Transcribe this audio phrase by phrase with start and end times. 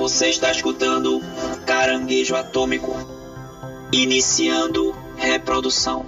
[0.00, 1.20] Você está escutando
[1.66, 2.96] Caranguejo Atômico.
[3.92, 6.06] Iniciando reprodução.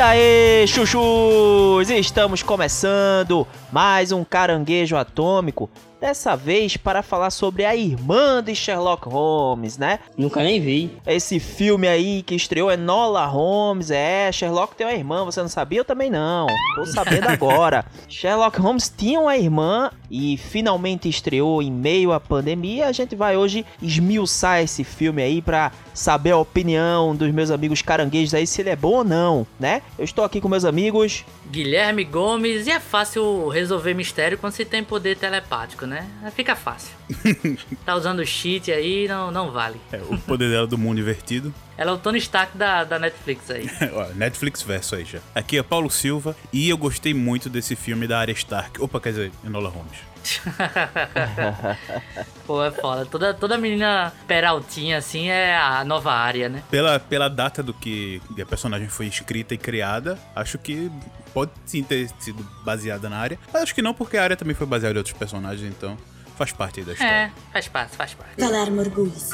[0.00, 1.90] E aí, chuchus!
[1.90, 5.68] Estamos começando mais um caranguejo atômico.
[6.00, 9.98] Dessa vez para falar sobre a irmã de Sherlock Holmes, né?
[10.16, 10.90] Nunca nem vi.
[11.06, 13.90] Esse filme aí que estreou é Nola Holmes.
[13.90, 15.80] É, Sherlock tem uma irmã, você não sabia?
[15.80, 16.46] Eu também não.
[16.74, 17.84] Tô sabendo agora.
[18.08, 22.86] Sherlock Holmes tinha uma irmã e finalmente estreou em meio à pandemia.
[22.86, 27.82] A gente vai hoje esmiuçar esse filme aí pra saber a opinião dos meus amigos
[27.82, 29.82] caranguejos aí, se ele é bom ou não, né?
[29.98, 31.26] Eu estou aqui com meus amigos.
[31.50, 35.89] Guilherme Gomes, e é fácil resolver mistério quando se tem poder telepático, né?
[36.34, 36.94] Fica fácil.
[37.84, 39.80] tá usando cheat aí, não, não vale.
[39.92, 41.52] É, o poder dela do mundo invertido.
[41.76, 43.70] Ela é o Tony Stark da, da Netflix aí.
[43.94, 45.20] Ó, Netflix verso aí já.
[45.34, 48.82] Aqui é Paulo Silva e eu gostei muito desse filme da área Stark.
[48.82, 50.10] Opa, quer dizer, Enola Holmes.
[52.46, 53.06] Pô, é foda.
[53.06, 56.62] Toda, toda menina peraltinha, assim, é a nova área, né?
[56.70, 60.90] Pela, pela data do que a personagem foi escrita e criada, acho que
[61.32, 63.38] pode sim ter sido baseada na área.
[63.52, 65.96] Mas acho que não, porque a área também foi baseada em outros personagens, então
[66.36, 67.12] faz parte aí da história.
[67.12, 68.40] É, faz parte, faz parte.
[68.40, 69.30] Valer Morgulhos.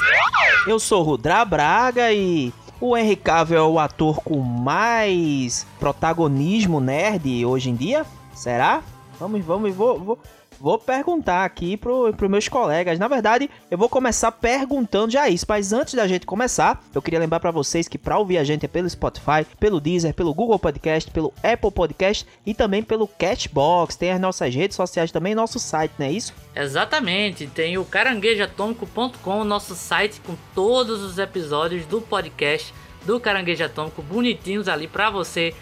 [0.66, 7.44] Eu sou Rudra Braga e o Henry Cavill é o ator com mais protagonismo nerd
[7.44, 8.04] hoje em dia?
[8.34, 8.82] Será?
[9.18, 10.18] Vamos, vamos, vou, vou,
[10.60, 12.98] vou perguntar aqui pro, pros meus colegas.
[12.98, 17.18] Na verdade, eu vou começar perguntando já isso, mas antes da gente começar, eu queria
[17.20, 20.58] lembrar para vocês que para ouvir a gente é pelo Spotify, pelo Deezer, pelo Google
[20.58, 23.96] Podcast, pelo Apple Podcast e também pelo Cashbox.
[23.96, 26.34] Tem as nossas redes sociais também, nosso site, não é isso?
[26.54, 32.72] Exatamente, tem o caranguejoatômico.com, nosso site com todos os episódios do podcast
[33.04, 35.54] do Caranguejo Atômico bonitinhos ali para você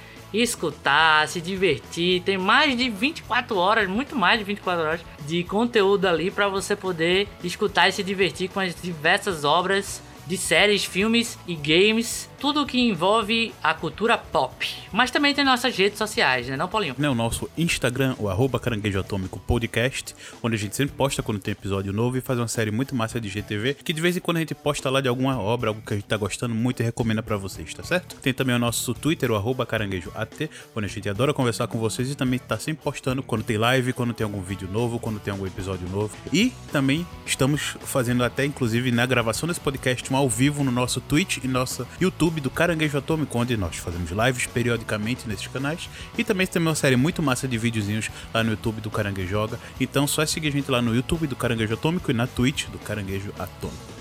[0.43, 2.23] escutar, se divertir.
[2.23, 6.75] Tem mais de 24 horas, muito mais de 24 horas de conteúdo ali para você
[6.75, 12.67] poder escutar e se divertir com as diversas obras de séries, filmes e games, tudo
[12.67, 14.71] que envolve a cultura pop.
[14.93, 16.95] Mas também tem nossas redes sociais, né, não, Paulinho?
[16.99, 21.39] Né, o nosso Instagram, o arroba Caranguejo Atômico Podcast, onde a gente sempre posta quando
[21.39, 24.21] tem episódio novo e faz uma série muito massa de GTV, que de vez em
[24.21, 26.81] quando a gente posta lá de alguma obra, algo que a gente tá gostando muito
[26.81, 28.17] e recomenda para vocês, tá certo?
[28.17, 31.79] Tem também o nosso Twitter, o arroba Caranguejo AT, onde a gente adora conversar com
[31.79, 35.19] vocês e também tá sempre postando quando tem live, quando tem algum vídeo novo, quando
[35.19, 36.15] tem algum episódio novo.
[36.31, 41.01] E também estamos fazendo até, inclusive, na gravação desse podcast, um ao vivo no nosso
[41.01, 45.89] Twitch e nosso YouTube do Caranguejo Atômico, onde nós fazemos lives periodicamente nesses canais.
[46.17, 49.59] E também tem uma série muito massa de videozinhos lá no YouTube do Caranguejo Joga.
[49.81, 52.67] Então só é seguir a gente lá no YouTube do Caranguejo Atômico e na Twitch
[52.67, 53.94] do Caranguejo Atômico.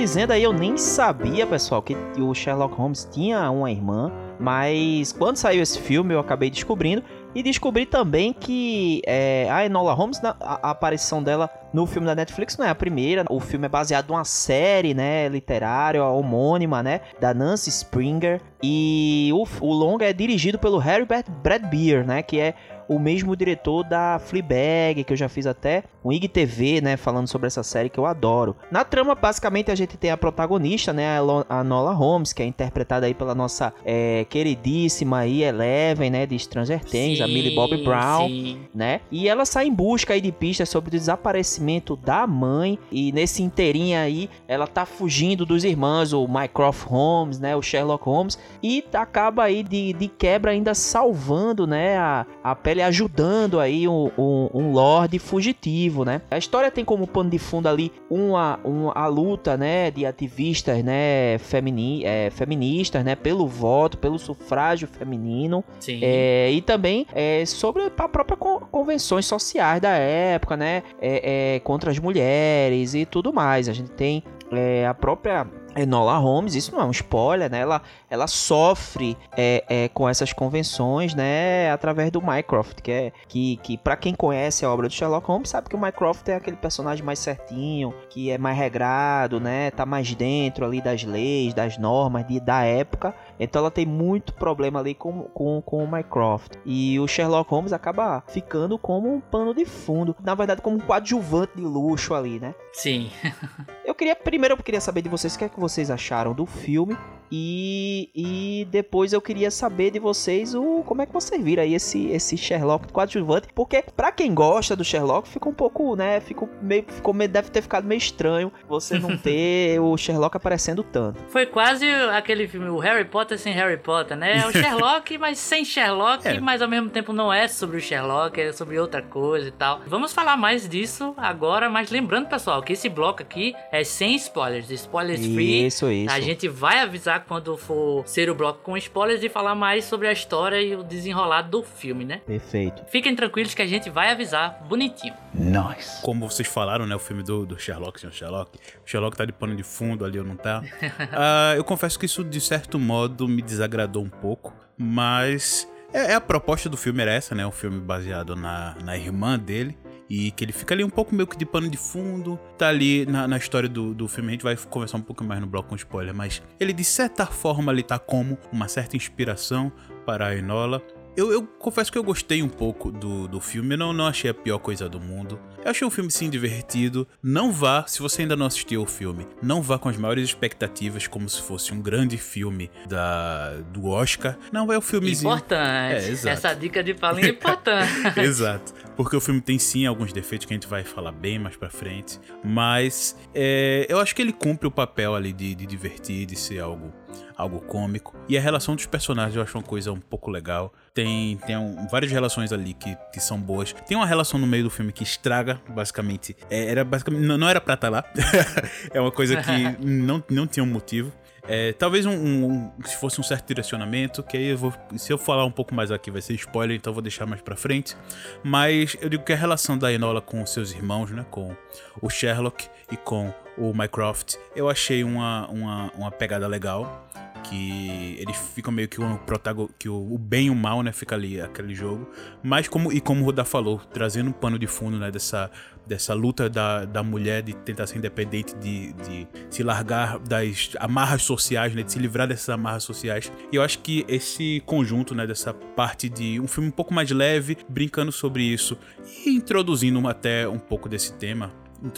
[0.00, 5.36] Dizendo aí, eu nem sabia, pessoal, que o Sherlock Holmes tinha uma irmã, mas quando
[5.36, 10.34] saiu esse filme eu acabei descobrindo e descobri também que é, a Enola Holmes, a,
[10.40, 13.24] a aparição dela no filme da Netflix não é a primeira.
[13.28, 18.40] O filme é baseado numa série, né, literária, homônima, né, da Nancy Springer.
[18.62, 21.06] E o, o longa é dirigido pelo Harry
[21.42, 22.54] Bradbeer, né, que é
[22.90, 27.46] o mesmo diretor da Fleabag, que eu já fiz até um IGTV, né, falando sobre
[27.46, 28.56] essa série que eu adoro.
[28.68, 31.06] Na trama, basicamente, a gente tem a protagonista, né,
[31.48, 36.36] a Nola Holmes, que é interpretada aí pela nossa é, queridíssima aí Eleven, né, de
[36.36, 38.58] Stranger Things, sim, a Millie Bobby Brown, sim.
[38.74, 43.12] né, e ela sai em busca aí de pistas sobre o desaparecimento da mãe, e
[43.12, 48.36] nesse inteirinho aí, ela tá fugindo dos irmãos, o Mycroft Holmes, né, o Sherlock Holmes,
[48.60, 54.10] e acaba aí de, de quebra ainda salvando, né, a, a pele ajudando aí um,
[54.16, 56.22] um, um lord fugitivo, né?
[56.30, 60.82] A história tem como pano de fundo ali uma, uma a luta, né, de ativistas,
[60.82, 66.00] né, femini, é, feministas, né, pelo voto, pelo sufrágio feminino, Sim.
[66.02, 71.90] É, e também é, sobre a própria con convenções sociais da época, né, é, contra
[71.90, 73.68] as mulheres e tudo mais.
[73.68, 74.22] A gente tem
[74.52, 75.46] é, a própria
[75.76, 77.60] Enola Holmes, isso não é um spoiler, né?
[77.60, 81.70] Ela, ela sofre é, é, com essas convenções, né?
[81.70, 85.48] Através do Mycroft, que é que, que para quem conhece a obra do Sherlock Holmes
[85.48, 89.70] sabe que o Mycroft é aquele personagem mais certinho, que é mais regrado, né?
[89.70, 93.14] Tá mais dentro ali das leis, das normas de, da época.
[93.38, 96.54] Então ela tem muito problema ali com, com, com o Mycroft.
[96.64, 100.80] E o Sherlock Holmes acaba ficando como um pano de fundo, na verdade como um
[100.80, 102.54] coadjuvante de luxo ali, né?
[102.72, 103.10] Sim.
[103.84, 106.46] eu queria primeiro eu queria saber de vocês o que é que vocês acharam do
[106.46, 106.96] filme
[107.32, 111.74] e, e depois eu queria saber de vocês o como é que vocês viram aí
[111.74, 116.48] esse, esse Sherlock coadjuvante, porque para quem gosta do Sherlock fica um pouco, né, ficou
[116.60, 121.20] meio, ficou meio, deve ter ficado meio estranho você não ter o Sherlock aparecendo tanto.
[121.28, 124.38] Foi quase aquele filme, o Harry Potter sem Harry Potter, né?
[124.38, 126.40] É o Sherlock, mas sem Sherlock, é.
[126.40, 129.80] mas ao mesmo tempo não é sobre o Sherlock, é sobre outra coisa e tal.
[129.86, 134.70] Vamos falar mais disso agora, mas lembrando, pessoal, que esse bloco aqui é sem spoilers,
[134.70, 135.66] spoilers free.
[135.66, 136.12] Isso, isso.
[136.12, 140.08] A gente vai avisar quando for ser o bloco com spoilers e falar mais sobre
[140.08, 142.20] a história e o desenrolar do filme, né?
[142.26, 142.84] Perfeito.
[142.88, 145.14] Fiquem tranquilos que a gente vai avisar bonitinho.
[145.34, 146.02] Nice.
[146.02, 146.94] Como vocês falaram, né?
[146.94, 148.58] O filme do, do Sherlock, senhor Sherlock.
[148.84, 150.60] O Sherlock tá de pano de fundo ali ou não tá.
[150.60, 154.52] uh, eu confesso que isso, de certo modo, me desagradou um pouco.
[154.76, 157.46] Mas é, é, a proposta do filme era essa, né?
[157.46, 159.76] Um filme baseado na, na irmã dele.
[160.10, 162.36] E que ele fica ali um pouco meio que de pano de fundo.
[162.58, 164.30] Tá ali na, na história do, do filme.
[164.30, 166.12] A gente vai conversar um pouco mais no bloco com spoiler.
[166.12, 169.72] Mas ele, de certa forma, ali tá como uma certa inspiração
[170.04, 170.82] para a Enola.
[171.16, 174.30] Eu, eu, confesso que eu gostei um pouco do, do filme, eu não, não achei
[174.30, 175.38] a pior coisa do mundo.
[175.62, 177.06] Eu achei um filme sim divertido.
[177.22, 181.06] Não vá, se você ainda não assistiu o filme, não vá com as maiores expectativas
[181.06, 184.38] como se fosse um grande filme da, do Oscar.
[184.52, 185.30] Não, é o um filmezinho.
[185.30, 186.06] Importante.
[186.06, 186.28] É, exato.
[186.28, 187.90] Essa dica de palinha é importante.
[188.20, 188.72] exato.
[189.00, 191.70] Porque o filme tem sim alguns defeitos que a gente vai falar bem mais pra
[191.70, 192.20] frente.
[192.44, 196.58] Mas é, eu acho que ele cumpre o papel ali de, de divertir, de ser
[196.58, 196.92] algo
[197.34, 198.14] algo cômico.
[198.28, 200.72] E a relação dos personagens eu acho uma coisa um pouco legal.
[200.92, 203.72] Tem, tem um, várias relações ali que, que são boas.
[203.86, 206.36] Tem uma relação no meio do filme que estraga, basicamente.
[206.50, 207.24] É, era basicamente.
[207.24, 208.04] Não, não era pra estar tá lá.
[208.92, 211.10] é uma coisa que não, não tinha um motivo.
[211.48, 215.18] É, talvez um, um, se fosse um certo direcionamento, que aí eu vou, se eu
[215.18, 217.96] falar um pouco mais aqui vai ser spoiler, então eu vou deixar mais para frente.
[218.42, 221.54] Mas eu digo que a relação da Enola com seus irmãos, né, com
[222.00, 227.06] o Sherlock e com o Mycroft, eu achei uma, uma, uma pegada legal
[227.50, 231.16] que eles ficam meio que o protagonista, que o, bem e o mal, né, fica
[231.16, 232.08] ali aquele jogo.
[232.42, 235.50] Mas como e como o Rodar falou, trazendo um pano de fundo, né, dessa
[235.86, 241.22] dessa luta da, da mulher de tentar ser independente, de, de se largar das amarras
[241.22, 243.32] sociais, né, de se livrar dessas amarras sociais.
[243.50, 247.10] E eu acho que esse conjunto, né, dessa parte de um filme um pouco mais
[247.10, 248.78] leve, brincando sobre isso
[249.26, 251.52] e introduzindo até um pouco desse tema,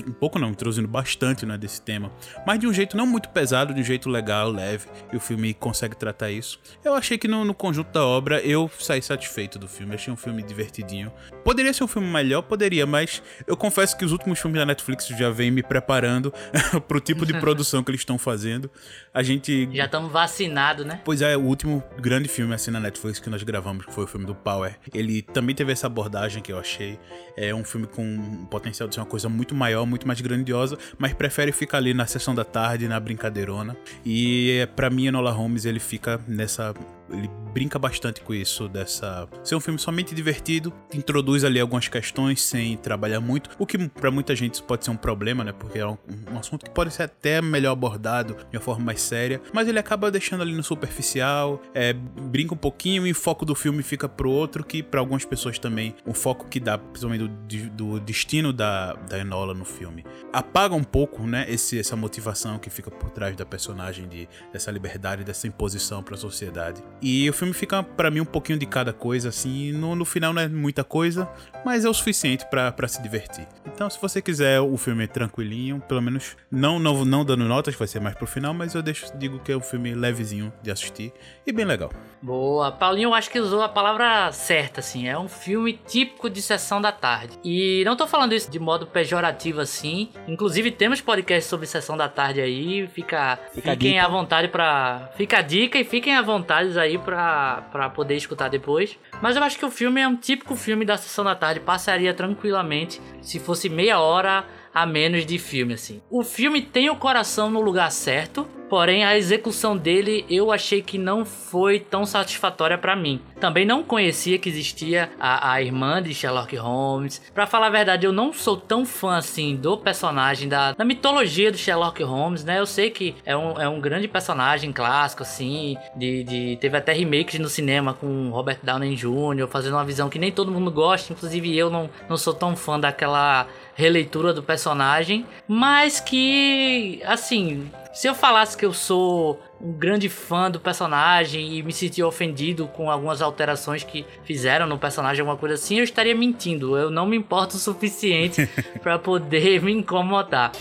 [0.06, 2.12] um pouco não, introduzindo bastante né, desse tema,
[2.46, 5.52] mas de um jeito não muito pesado, de um jeito legal, leve, e o filme
[5.55, 6.61] consegue tratar isso.
[6.84, 10.17] Eu achei que no, no conjunto da obra eu saí satisfeito do filme, achei um
[10.17, 11.12] filme divertidinho.
[11.44, 15.06] Poderia ser um filme melhor, poderia, mas eu confesso que os últimos filmes da Netflix
[15.08, 16.32] já vêm me preparando
[16.87, 18.70] pro tipo de produção que eles estão fazendo.
[19.12, 19.69] A gente.
[19.73, 21.00] Já estamos vacinados, né?
[21.05, 24.06] Pois é, o último grande filme assim na Netflix que nós gravamos, que foi o
[24.06, 26.99] filme do Power, ele também teve essa abordagem que eu achei.
[27.37, 30.21] É um filme com um potencial de ser uma coisa muito maior maior, muito mais
[30.21, 33.77] grandiosa, mas prefere ficar ali na sessão da tarde, na brincadeirona.
[34.05, 36.75] E para mim, Enola Holmes, ele fica nessa
[37.12, 42.41] ele brinca bastante com isso dessa ser um filme somente divertido, introduz ali algumas questões
[42.41, 45.52] sem trabalhar muito, o que para muita gente pode ser um problema, né?
[45.52, 45.99] Porque é um,
[46.33, 49.79] um, assunto que pode ser até melhor abordado de uma forma mais séria, mas ele
[49.79, 54.09] acaba deixando ali no superficial, é, brinca um pouquinho e o foco do filme fica
[54.09, 58.52] pro outro que para algumas pessoas também o foco que dá, principalmente do, do destino
[58.52, 61.47] da, da Enola no filme, apaga um pouco, né?
[61.49, 66.16] Esse, essa motivação que fica por trás da personagem de dessa liberdade, dessa imposição para
[66.16, 66.83] a sociedade.
[67.00, 69.73] E o filme fica para mim um pouquinho de cada coisa, assim.
[69.73, 71.31] No, no final não é muita coisa,
[71.64, 73.47] mas é o suficiente para se divertir.
[73.64, 77.87] Então, se você quiser o filme tranquilinho, pelo menos não, não, não dando notas, vai
[77.87, 81.12] ser mais pro final, mas eu deixo, digo que é um filme levezinho de assistir
[81.47, 81.90] e bem legal.
[82.21, 85.09] Boa, Paulinho, acho que usou a palavra certa, assim.
[85.09, 87.38] É um filme típico de sessão da tarde.
[87.45, 90.11] E não tô falando isso de modo pejorativo assim.
[90.26, 92.87] Inclusive, temos podcast sobre sessão da tarde aí.
[92.88, 97.62] Fica, Fica fiquem à vontade para Fica a dica e fiquem à vontade aí pra,
[97.71, 98.99] pra poder escutar depois.
[99.21, 101.61] Mas eu acho que o filme é um típico filme da sessão da tarde.
[101.61, 104.44] Passaria tranquilamente se fosse meia hora
[104.75, 106.00] a menos de filme, assim.
[106.11, 110.97] O filme tem o coração no lugar certo porém a execução dele eu achei que
[110.97, 113.21] não foi tão satisfatória para mim.
[113.38, 117.21] Também não conhecia que existia a, a irmã de Sherlock Holmes.
[117.35, 121.52] Para falar a verdade, eu não sou tão fã assim do personagem, da, da mitologia
[121.52, 122.61] do Sherlock Holmes, né?
[122.61, 126.95] Eu sei que é um, é um grande personagem clássico, assim, de, de teve até
[126.95, 131.12] remakes no cinema com Robert Downey Jr., fazendo uma visão que nem todo mundo gosta,
[131.12, 138.07] inclusive eu não, não sou tão fã daquela releitura do personagem, mas que, assim, se
[138.07, 142.91] eu falasse que eu sou um grande fã do personagem e me senti ofendido com
[142.91, 146.76] algumas alterações que fizeram no personagem, alguma coisa assim, eu estaria mentindo.
[146.76, 148.49] Eu não me importo o suficiente
[148.83, 150.52] para poder me incomodar.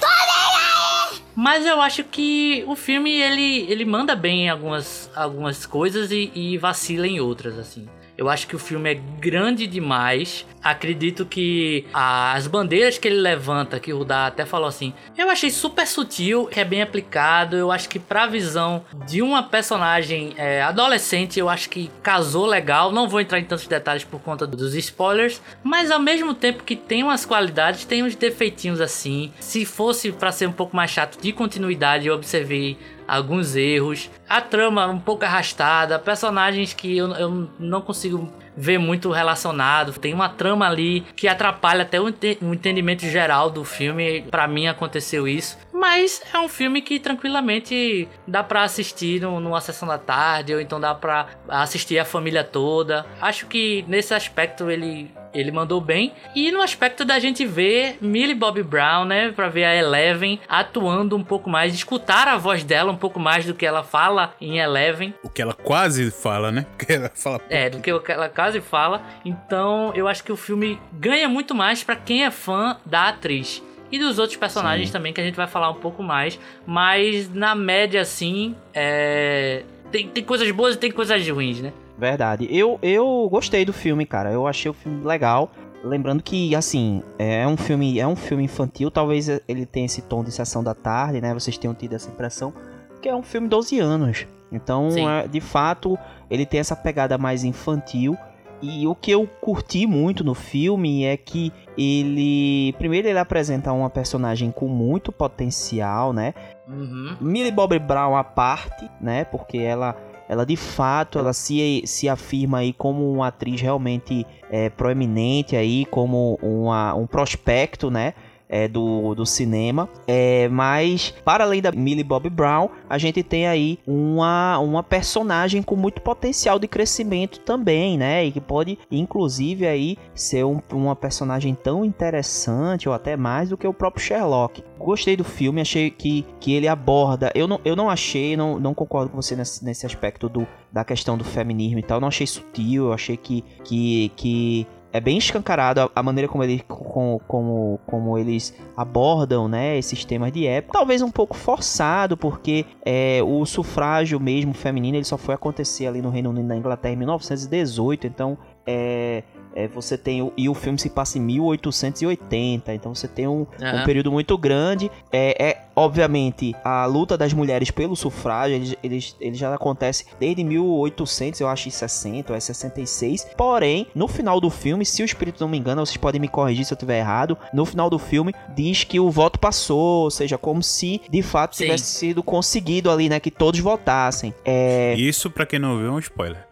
[1.33, 6.29] Mas eu acho que o filme ele, ele manda bem em algumas, algumas coisas e,
[6.35, 7.87] e vacila em outras, assim.
[8.21, 10.45] Eu acho que o filme é grande demais.
[10.63, 15.49] Acredito que as bandeiras que ele levanta, que o Rudá até falou assim, eu achei
[15.49, 17.55] super sutil, é bem aplicado.
[17.55, 22.91] Eu acho que pra visão de uma personagem é, adolescente, eu acho que casou legal.
[22.91, 26.75] Não vou entrar em tantos detalhes por conta dos spoilers, mas ao mesmo tempo que
[26.75, 29.33] tem umas qualidades, tem uns defeitinhos assim.
[29.39, 32.77] Se fosse para ser um pouco mais chato de continuidade, eu observei
[33.11, 39.11] alguns erros, a trama um pouco arrastada, personagens que eu, eu não consigo ver muito
[39.11, 39.93] relacionado.
[39.99, 44.21] Tem uma trama ali que atrapalha até o, entendimento geral do filme.
[44.31, 45.57] Para mim aconteceu isso.
[45.73, 50.79] Mas é um filme que tranquilamente dá para assistir numa sessão da tarde, ou então
[50.79, 53.05] dá para assistir a família toda.
[53.21, 56.13] Acho que nesse aspecto ele ele mandou bem.
[56.35, 59.31] E no aspecto da gente ver Millie Bobby Brown, né?
[59.31, 63.45] Pra ver a Eleven atuando um pouco mais, escutar a voz dela um pouco mais
[63.45, 65.13] do que ela fala em Eleven.
[65.23, 66.65] O que ela quase fala, né?
[66.77, 67.41] Porque ela fala.
[67.49, 69.01] É, do que ela quase fala.
[69.25, 73.63] Então eu acho que o filme ganha muito mais para quem é fã da atriz.
[73.91, 74.93] E dos outros personagens Sim.
[74.93, 76.39] também, que a gente vai falar um pouco mais.
[76.65, 79.63] Mas na média, assim, é...
[79.91, 81.73] tem, tem coisas boas e tem coisas ruins, né?
[81.97, 82.47] Verdade.
[82.49, 84.31] Eu, eu gostei do filme, cara.
[84.31, 85.51] Eu achei o filme legal.
[85.83, 88.89] Lembrando que, assim, é um filme, é um filme infantil.
[88.89, 91.33] Talvez ele tenha esse tom de sessão da tarde, né?
[91.33, 92.53] Vocês tenham tido essa impressão.
[93.01, 94.25] Que é um filme 12 anos.
[94.51, 95.97] Então, é, de fato,
[96.29, 98.17] ele tem essa pegada mais infantil.
[98.61, 102.73] E o que eu curti muito no filme é que ele.
[102.77, 106.33] Primeiro, ele apresenta uma personagem com muito potencial, né?
[106.67, 107.17] Uhum.
[107.19, 109.25] Millie Bobby Brown à parte, né?
[109.25, 109.95] Porque ela
[110.31, 115.83] ela de fato ela se, se afirma aí como uma atriz realmente é, proeminente aí,
[115.85, 118.13] como uma, um prospecto, né?
[118.51, 119.87] É, do, do cinema.
[120.05, 125.63] É, mas, para além da Millie Bobby Brown, a gente tem aí uma, uma personagem
[125.63, 128.25] com muito potencial de crescimento também, né?
[128.25, 133.57] E que pode, inclusive, aí ser um, uma personagem tão interessante, ou até mais do
[133.57, 134.61] que o próprio Sherlock.
[134.77, 137.31] Gostei do filme, achei que, que ele aborda.
[137.33, 140.83] Eu não, eu não achei, não, não concordo com você nesse, nesse aspecto do, da
[140.83, 141.97] questão do feminismo e tal.
[141.97, 146.27] Eu não achei sutil, eu achei que, que, que é bem escancarado a, a maneira
[146.27, 150.77] como, ele, como, como, como eles abordam né, esses temas de época.
[150.77, 156.01] Talvez um pouco forçado, porque é, o sufrágio mesmo feminino ele só foi acontecer ali
[156.01, 159.23] no Reino Unido na Inglaterra em 1918, então é,
[159.55, 163.45] é, você tem o, e o filme se passa em 1880, então você tem um,
[163.59, 163.81] uhum.
[163.81, 164.89] um período muito grande.
[165.11, 170.43] É, é, obviamente a luta das mulheres pelo sufrágio, ele, ele, ele já acontece desde
[170.43, 173.27] 1800, eu acho, 60 ou é 66.
[173.37, 176.65] Porém, no final do filme, se o espírito não me engana, vocês podem me corrigir
[176.65, 177.37] se eu estiver errado.
[177.53, 181.55] No final do filme diz que o voto passou, ou seja, como se de fato
[181.55, 181.65] Sim.
[181.65, 184.33] tivesse sido conseguido ali, né, que todos votassem.
[184.45, 184.95] É...
[184.97, 186.47] Isso para quem não viu é um spoiler.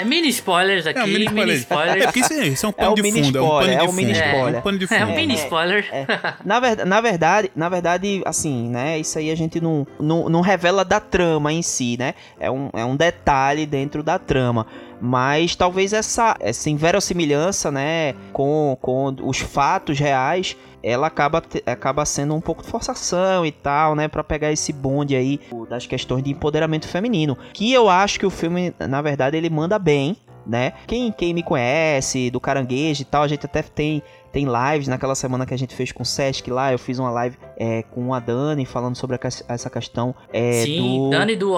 [0.00, 2.02] É mini spoilers aqui, é, mini, mini spoilers.
[2.02, 4.54] É porque isso, isso é um pano é de fundo, spoiler, é um mini spoiler.
[4.54, 4.98] É, um pano de fundo.
[4.98, 5.88] É um mini spoiler.
[5.92, 6.06] É, é.
[6.44, 10.40] na, ver, na verdade, na verdade, assim, né, isso aí a gente não, não, não
[10.40, 12.14] revela da trama em si, né?
[12.38, 14.66] É um, é um detalhe dentro da trama.
[15.00, 22.34] Mas talvez essa, essa inverossimilhança, né, com, com os fatos reais ela acaba, acaba sendo
[22.34, 24.08] um pouco de forçação e tal, né?
[24.08, 27.36] Pra pegar esse bonde aí das questões de empoderamento feminino.
[27.52, 30.72] Que eu acho que o filme, na verdade, ele manda bem, né?
[30.86, 35.16] Quem, quem me conhece, do caranguejo e tal, a gente até tem tem lives naquela
[35.16, 38.14] semana que a gente fez com o Sesc lá, eu fiz uma live é, com
[38.14, 41.10] a Dani falando sobre a, essa questão é, Sim, do...
[41.10, 41.52] Dani do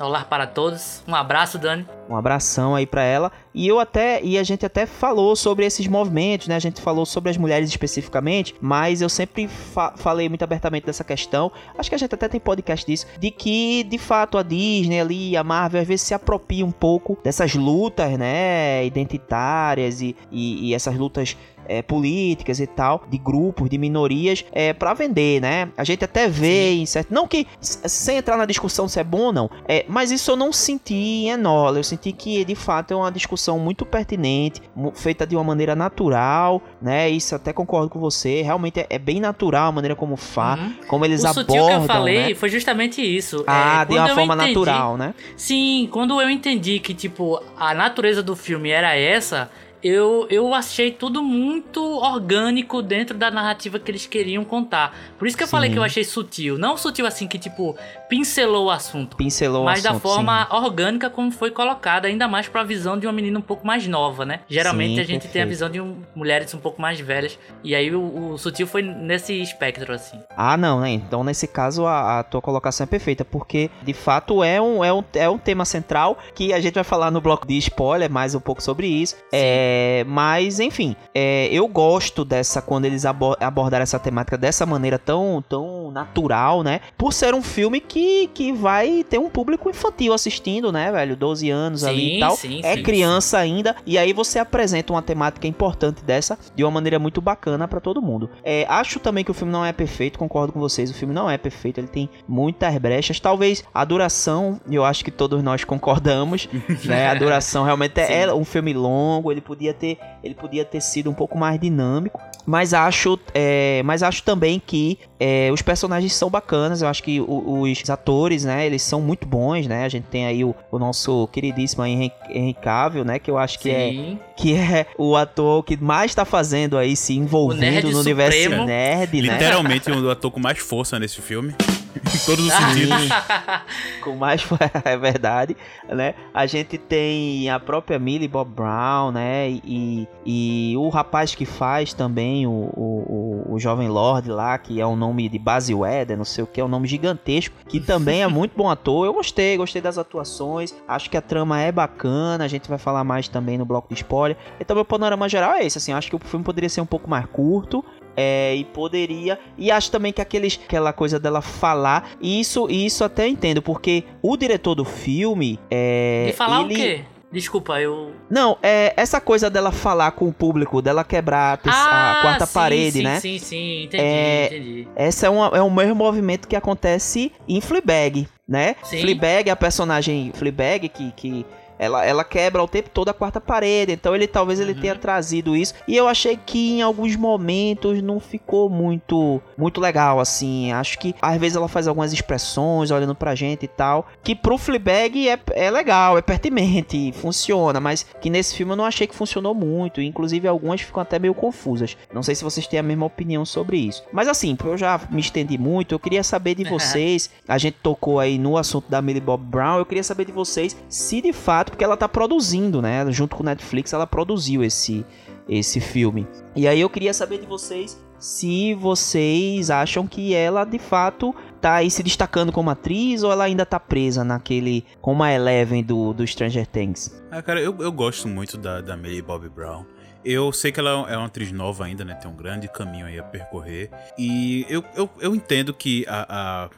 [0.00, 1.02] Olá para todos.
[1.08, 1.84] Um abraço, Dani.
[2.08, 3.32] Um abração aí para ela.
[3.52, 6.54] E eu até e a gente até falou sobre esses movimentos, né?
[6.54, 11.02] A gente falou sobre as mulheres especificamente, mas eu sempre fa falei muito abertamente dessa
[11.02, 11.50] questão.
[11.76, 15.36] Acho que a gente até tem podcast disso, de que de fato a Disney ali,
[15.36, 20.74] a Marvel às vezes se apropria um pouco dessas lutas, né, identitárias e, e, e
[20.74, 21.36] essas lutas
[21.68, 25.68] é, políticas e tal, de grupos, de minorias, é, para vender, né?
[25.76, 27.12] A gente até vê em certo.
[27.12, 30.36] Não que, sem entrar na discussão se é bom ou não, é, mas isso eu
[30.36, 31.78] não senti em Enola.
[31.78, 34.62] Eu senti que de fato é uma discussão muito pertinente,
[34.94, 37.08] feita de uma maneira natural, né?
[37.10, 38.42] Isso até concordo com você.
[38.42, 40.74] Realmente é, é bem natural a maneira como faz, uhum.
[40.88, 41.64] como eles o abordam.
[41.64, 42.34] O que eu falei né?
[42.34, 43.44] foi justamente isso.
[43.46, 45.14] Ah, é, de uma forma entendi, natural, né?
[45.36, 49.50] Sim, quando eu entendi que, tipo, a natureza do filme era essa,
[49.82, 54.94] eu, eu achei tudo muito orgânico dentro da narrativa que eles queriam contar.
[55.18, 55.50] Por isso que eu sim.
[55.50, 56.58] falei que eu achei sutil.
[56.58, 57.76] Não sutil assim que, tipo,
[58.08, 59.16] pincelou o assunto.
[59.16, 60.56] Pincelou Mas o assunto, da forma sim.
[60.56, 64.24] orgânica como foi colocada, ainda mais pra visão de uma menina um pouco mais nova,
[64.24, 64.40] né?
[64.48, 65.32] Geralmente sim, a gente perfeito.
[65.32, 67.38] tem a visão de um, mulheres um pouco mais velhas.
[67.62, 70.18] E aí o, o, sutil foi nesse espectro, assim.
[70.36, 70.90] Ah, não, né?
[70.90, 73.24] Então, nesse caso, a, a, tua colocação é perfeita.
[73.24, 76.84] Porque, de fato, é um, é, um, é um tema central que a gente vai
[76.84, 79.16] falar no bloco de spoiler mais um pouco sobre isso.
[79.32, 84.98] É é, mas, enfim, é, eu gosto dessa, quando eles abordaram essa temática dessa maneira
[84.98, 86.80] tão, tão natural, né?
[86.96, 91.14] Por ser um filme que, que vai ter um público infantil assistindo, né, velho?
[91.14, 92.36] 12 anos sim, ali e tal.
[92.36, 93.76] Sim, é sim, criança ainda.
[93.84, 98.00] E aí você apresenta uma temática importante dessa de uma maneira muito bacana para todo
[98.00, 98.30] mundo.
[98.42, 100.90] É, acho também que o filme não é perfeito, concordo com vocês.
[100.90, 103.20] O filme não é perfeito, ele tem muitas brechas.
[103.20, 106.48] Talvez a duração, eu acho que todos nós concordamos,
[106.86, 107.08] né?
[107.08, 111.10] A duração realmente é, é um filme longo, ele podia ter, ele podia ter sido
[111.10, 112.20] um pouco mais dinâmico.
[112.46, 116.80] Mas acho, é, mas acho também que é, os personagens são bacanas.
[116.80, 119.84] Eu acho que o, os atores, né, eles são muito bons, né?
[119.84, 123.58] A gente tem aí o, o nosso queridíssimo Henry, Henry Cavill, né, que eu acho
[123.58, 124.18] que é, Sim.
[124.20, 129.22] é que é o ator que mais está fazendo aí se envolvendo no universo nerd,
[129.22, 129.34] né?
[129.34, 131.54] Literalmente o ator com mais força nesse filme.
[132.14, 133.08] em todos os sentidos.
[134.02, 134.46] Com mais
[134.84, 135.56] é verdade,
[135.88, 136.14] né?
[136.32, 139.50] A gente tem a própria Millie Bob Brown, né?
[139.50, 144.86] E, e o rapaz que faz também o, o, o, Jovem Lord lá, que é
[144.86, 148.22] o nome de Basil Eder, não sei o que, é um nome gigantesco, que também
[148.22, 149.06] é muito bom ator.
[149.06, 150.74] Eu gostei, gostei das atuações.
[150.86, 152.44] Acho que a trama é bacana.
[152.44, 154.36] A gente vai falar mais também no bloco de spoiler.
[154.60, 155.78] Então, meu panorama geral é esse.
[155.78, 157.84] Assim, acho que o filme poderia ser um pouco mais curto.
[158.20, 159.38] É, e poderia.
[159.56, 162.10] E acho também que aqueles, aquela coisa dela falar.
[162.20, 165.56] Isso, isso até entendo, porque o diretor do filme.
[165.70, 166.74] É, e falar ele...
[166.74, 167.04] o quê?
[167.30, 168.12] Desculpa, eu.
[168.30, 172.46] Não, é essa coisa dela falar com o público, dela quebrar a, ah, a quarta
[172.46, 173.20] sim, parede, sim, né?
[173.20, 174.88] Sim, sim, entendi, é, entendi.
[174.96, 178.76] Essa é, uma, é o mesmo movimento que acontece em Fleabag, né?
[178.82, 179.02] Sim.
[179.02, 181.46] Fleabag, a personagem Fleabag, que, que
[181.78, 183.92] ela, ela quebra o tempo todo a quarta parede.
[183.92, 184.80] Então ele talvez ele uhum.
[184.80, 185.74] tenha trazido isso.
[185.86, 190.72] E eu achei que em alguns momentos não ficou muito muito legal assim.
[190.72, 194.58] Acho que às vezes ela faz algumas expressões olhando pra gente e tal, que pro
[194.58, 199.14] Fleabag é, é legal, é pertinente, funciona, mas que nesse filme eu não achei que
[199.14, 200.00] funcionou muito.
[200.00, 201.96] Inclusive algumas ficam até meio confusas.
[202.12, 204.02] Não sei se vocês têm a mesma opinião sobre isso.
[204.12, 207.30] Mas assim, eu já me estendi muito, eu queria saber de vocês.
[207.46, 210.76] a gente tocou aí no assunto da Millie Bob Brown, eu queria saber de vocês
[210.88, 213.10] se de fato porque ela tá produzindo, né?
[213.10, 215.04] Junto com o Netflix, ela produziu esse,
[215.48, 216.26] esse filme.
[216.54, 221.74] E aí eu queria saber de vocês se vocês acham que ela de fato tá
[221.74, 224.84] aí se destacando como atriz ou ela ainda tá presa naquele.
[225.00, 227.22] como a Eleven do, do Stranger Things.
[227.30, 229.84] Ah, cara, eu, eu gosto muito da, da Millie Bobby Brown.
[230.24, 232.14] Eu sei que ela é uma atriz nova ainda, né?
[232.14, 233.88] Tem um grande caminho aí a percorrer.
[234.18, 236.70] E eu, eu, eu entendo que a, a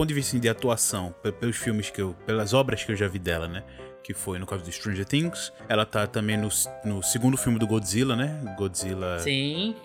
[0.00, 2.14] ponto de vista de atuação, pelos filmes que eu.
[2.26, 3.62] pelas obras que eu já vi dela, né?
[4.10, 5.52] Que foi no caso de Stranger Things.
[5.68, 6.48] Ela tá também no,
[6.84, 8.40] no segundo filme do Godzilla, né?
[8.58, 9.20] Godzilla.
[9.20, 9.76] Sim.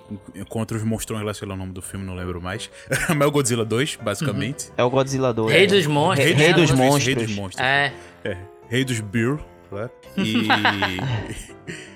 [0.49, 2.69] Contra os monstrões lá, sei lá o nome do filme, não lembro mais.
[3.09, 4.67] Mas é o Godzilla 2, basicamente.
[4.69, 4.73] Uhum.
[4.77, 5.51] É o Godzilla 2.
[5.53, 6.25] Rei dos monstros.
[6.25, 7.05] Rei, Rei, dos, monstros.
[7.05, 7.63] Rei dos monstros.
[7.63, 7.93] É.
[8.23, 8.37] é.
[8.67, 9.37] Rei dos Beer.
[9.71, 9.89] Né?
[10.17, 10.47] E.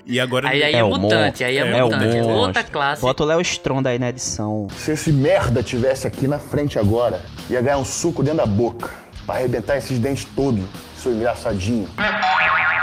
[0.14, 0.48] e agora.
[0.48, 2.16] Aí, aí é, é mutante, aí é, é mutante.
[2.16, 3.02] É outra classe.
[3.02, 4.68] Bota o Léo Stronda aí na edição.
[4.76, 8.90] Se esse merda tivesse aqui na frente agora, ia ganhar um suco dentro da boca.
[9.26, 10.64] Pra arrebentar esses dentes todos
[11.00, 11.88] seu engraçadinho.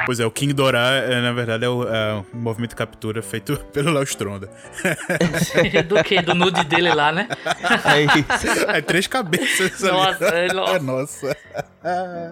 [0.07, 3.21] Pois é, o King Dorá, é, na verdade, é o, é o, movimento de captura
[3.21, 4.49] feito pelo Léo Stronda.
[5.85, 6.21] do que?
[6.21, 7.27] Do nude dele lá, né?
[7.85, 8.69] É isso.
[8.69, 10.49] É três cabeças nossa, ali.
[10.49, 11.37] É, nossa.
[11.83, 12.29] É,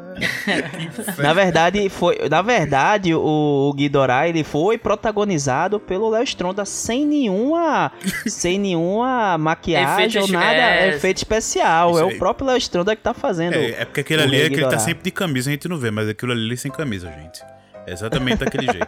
[0.98, 1.21] nossa.
[1.21, 7.06] na verdade, foi, na verdade, o, o Guidorá, ele foi protagonizado pelo Léo Stronda sem
[7.06, 7.91] nenhuma
[8.28, 12.00] sem nenhuma maquiagem ou nada, é efeito especial.
[12.00, 13.56] É o próprio Léo Stronda que tá fazendo.
[13.56, 15.74] É, é porque aquele ali é que ele tá sempre de camisa, a gente não
[15.77, 17.41] vê, mas aquilo ali sem camisa, gente.
[17.88, 18.88] É exatamente daquele jeito.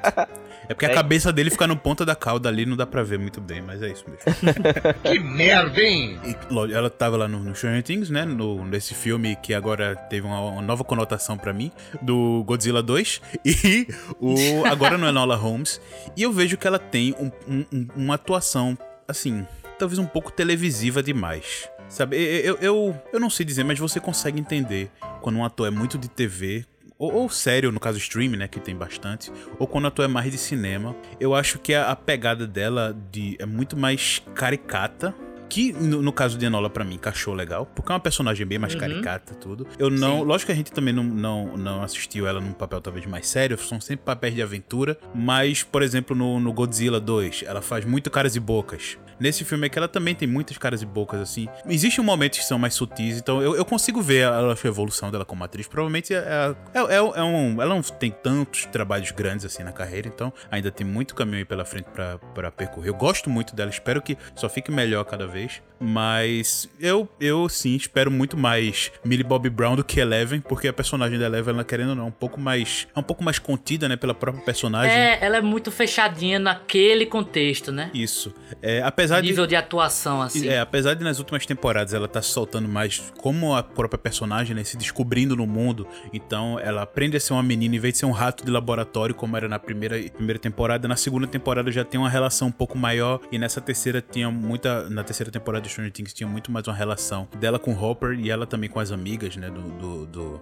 [0.68, 3.20] É porque a cabeça dele fica no ponta da cauda ali, não dá pra ver
[3.20, 4.24] muito bem, mas é isso mesmo.
[5.04, 6.20] Que merda, hein?
[6.26, 8.26] E, ela tava lá no, no Stranger Things, né?
[8.26, 11.72] No, nesse filme que agora teve uma, uma nova conotação pra mim,
[12.02, 13.22] do Godzilla 2.
[13.46, 13.88] E
[14.20, 15.80] o, agora no Enola Holmes.
[16.16, 18.76] E eu vejo que ela tem um- um- um- uma atuação,
[19.08, 19.46] assim,
[19.78, 21.70] talvez um pouco televisiva demais.
[21.88, 24.90] Sabe, eu, eu, eu não sei dizer, mas você consegue entender
[25.22, 26.66] quando um ator é muito de TV,
[26.98, 30.08] ou, ou sério, no caso stream, né, que tem bastante, ou quando o ator é
[30.08, 30.96] mais de cinema.
[31.20, 35.14] Eu acho que a, a pegada dela de, é muito mais caricata.
[35.50, 38.58] Que no, no caso de Enola, pra mim, encaixou legal, porque é uma personagem bem
[38.60, 38.80] mais Uhum.
[38.80, 39.66] caricata tudo.
[39.80, 40.20] Eu não.
[40.20, 40.26] Sim.
[40.26, 43.58] Lógico que a gente também não, não, não assistiu ela num papel talvez mais sério,
[43.58, 44.98] são sempre papéis de aventura.
[45.16, 48.98] Mas, por exemplo, no, no Godzilla 2, ela faz muito caras e bocas.
[49.20, 51.48] Nesse filme aqui, ela também tem muitas caras e bocas, assim.
[51.68, 55.26] Existem momentos que são mais sutis, então eu, eu consigo ver a, a evolução dela
[55.26, 55.68] como atriz.
[55.68, 57.60] Provavelmente é, é, é, é um.
[57.62, 61.46] Ela não tem tantos trabalhos grandes assim na carreira, então ainda tem muito caminho aí
[61.46, 61.88] pela frente
[62.34, 62.90] pra percorrer.
[62.90, 65.37] Eu gosto muito dela, espero que só fique melhor cada vez.
[65.80, 70.74] Mas eu, eu sim, espero muito mais Millie Bobby Brown do que Eleven, porque a
[70.74, 72.88] personagem da Eleven, ela querendo ou não, é um pouco mais.
[72.96, 74.96] É um pouco mais contida, né, pela própria personagem.
[74.96, 77.92] É, ela é muito fechadinha naquele contexto, né?
[77.94, 78.34] Isso.
[78.62, 79.28] É, apesar de.
[79.28, 80.48] Nível de atuação, assim.
[80.48, 84.56] É, apesar de nas últimas temporadas ela tá se soltando mais como a própria personagem,
[84.56, 85.88] né, se descobrindo no mundo.
[86.12, 89.14] Então ela aprende a ser uma menina em vez de ser um rato de laboratório,
[89.14, 90.88] como era na primeira, primeira temporada.
[90.88, 93.20] Na segunda temporada já tem uma relação um pouco maior.
[93.32, 94.90] E nessa terceira tinha muita.
[94.90, 98.20] Na terceira temporada de Stranger Things tinha muito mais uma relação dela com o Hopper
[98.20, 99.50] e ela também com as amigas, né?
[99.50, 99.62] Do.
[99.62, 100.42] do, do-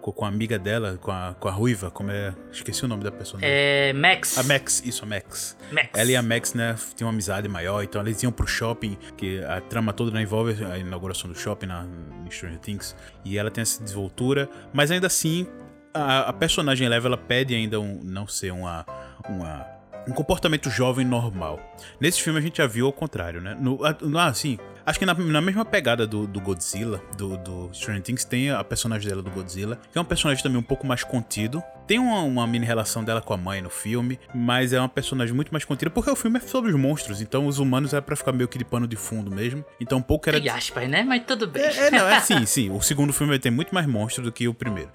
[0.00, 2.34] com a amiga dela, com a, com a Ruiva, como é.
[2.52, 3.48] Esqueci o nome da personagem.
[3.50, 4.36] É, Max.
[4.36, 5.56] A Max, isso, a Max.
[5.72, 5.88] Max.
[5.98, 9.42] Ela e a Max, né, tinham uma amizade maior, então eles iam pro shopping, que
[9.44, 11.86] a trama toda né, envolve a inauguração do shopping na,
[12.26, 15.46] em Stranger Things, e ela tem essa desvoltura, mas ainda assim,
[15.94, 18.84] a, a personagem Eleva, ela pede ainda um, não ser uma,
[19.26, 19.66] uma,
[20.06, 21.58] um comportamento jovem normal.
[22.00, 23.56] Nesse filme a gente já viu ao contrário, né?
[23.58, 23.78] No,
[24.18, 28.24] ah, sim, acho que na, na mesma pegada do, do Godzilla, do, do Stranger Things,
[28.24, 31.62] tem a personagem dela do Godzilla, que é um personagem também um pouco mais contido,
[31.86, 35.34] tem uma, uma mini relação dela com a mãe no filme, mas é uma personagem
[35.34, 38.16] muito mais contida, porque o filme é sobre os monstros, então os humanos é pra
[38.16, 39.64] ficar meio que de pano de fundo mesmo.
[39.80, 40.40] Então um pouco era.
[40.40, 41.02] Tem aspas, né?
[41.02, 41.62] Mas tudo bem.
[41.62, 42.70] É, é, não, é sim, sim.
[42.70, 44.90] O segundo filme tem muito mais monstro do que o primeiro.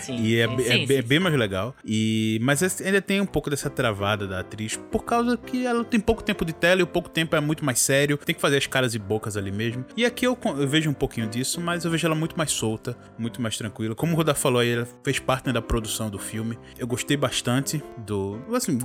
[0.00, 1.08] Sim, e é, sim, be- é sim, be- sim.
[1.08, 1.74] bem mais legal.
[1.84, 5.98] E, mas ainda tem um pouco dessa travada da atriz, por causa que ela tem
[6.00, 8.16] pouco tempo de tela e o pouco tempo é muito mais sério.
[8.18, 9.84] Tem que fazer as caras e bocas ali mesmo.
[9.96, 12.96] E aqui eu, eu vejo um pouquinho disso, mas eu vejo ela muito mais solta,
[13.18, 13.94] muito mais tranquila.
[13.94, 16.56] Como o Rodar falou aí, ela fez parte né, da produção do filme.
[16.78, 18.38] Eu gostei bastante do.
[18.54, 18.78] Assim,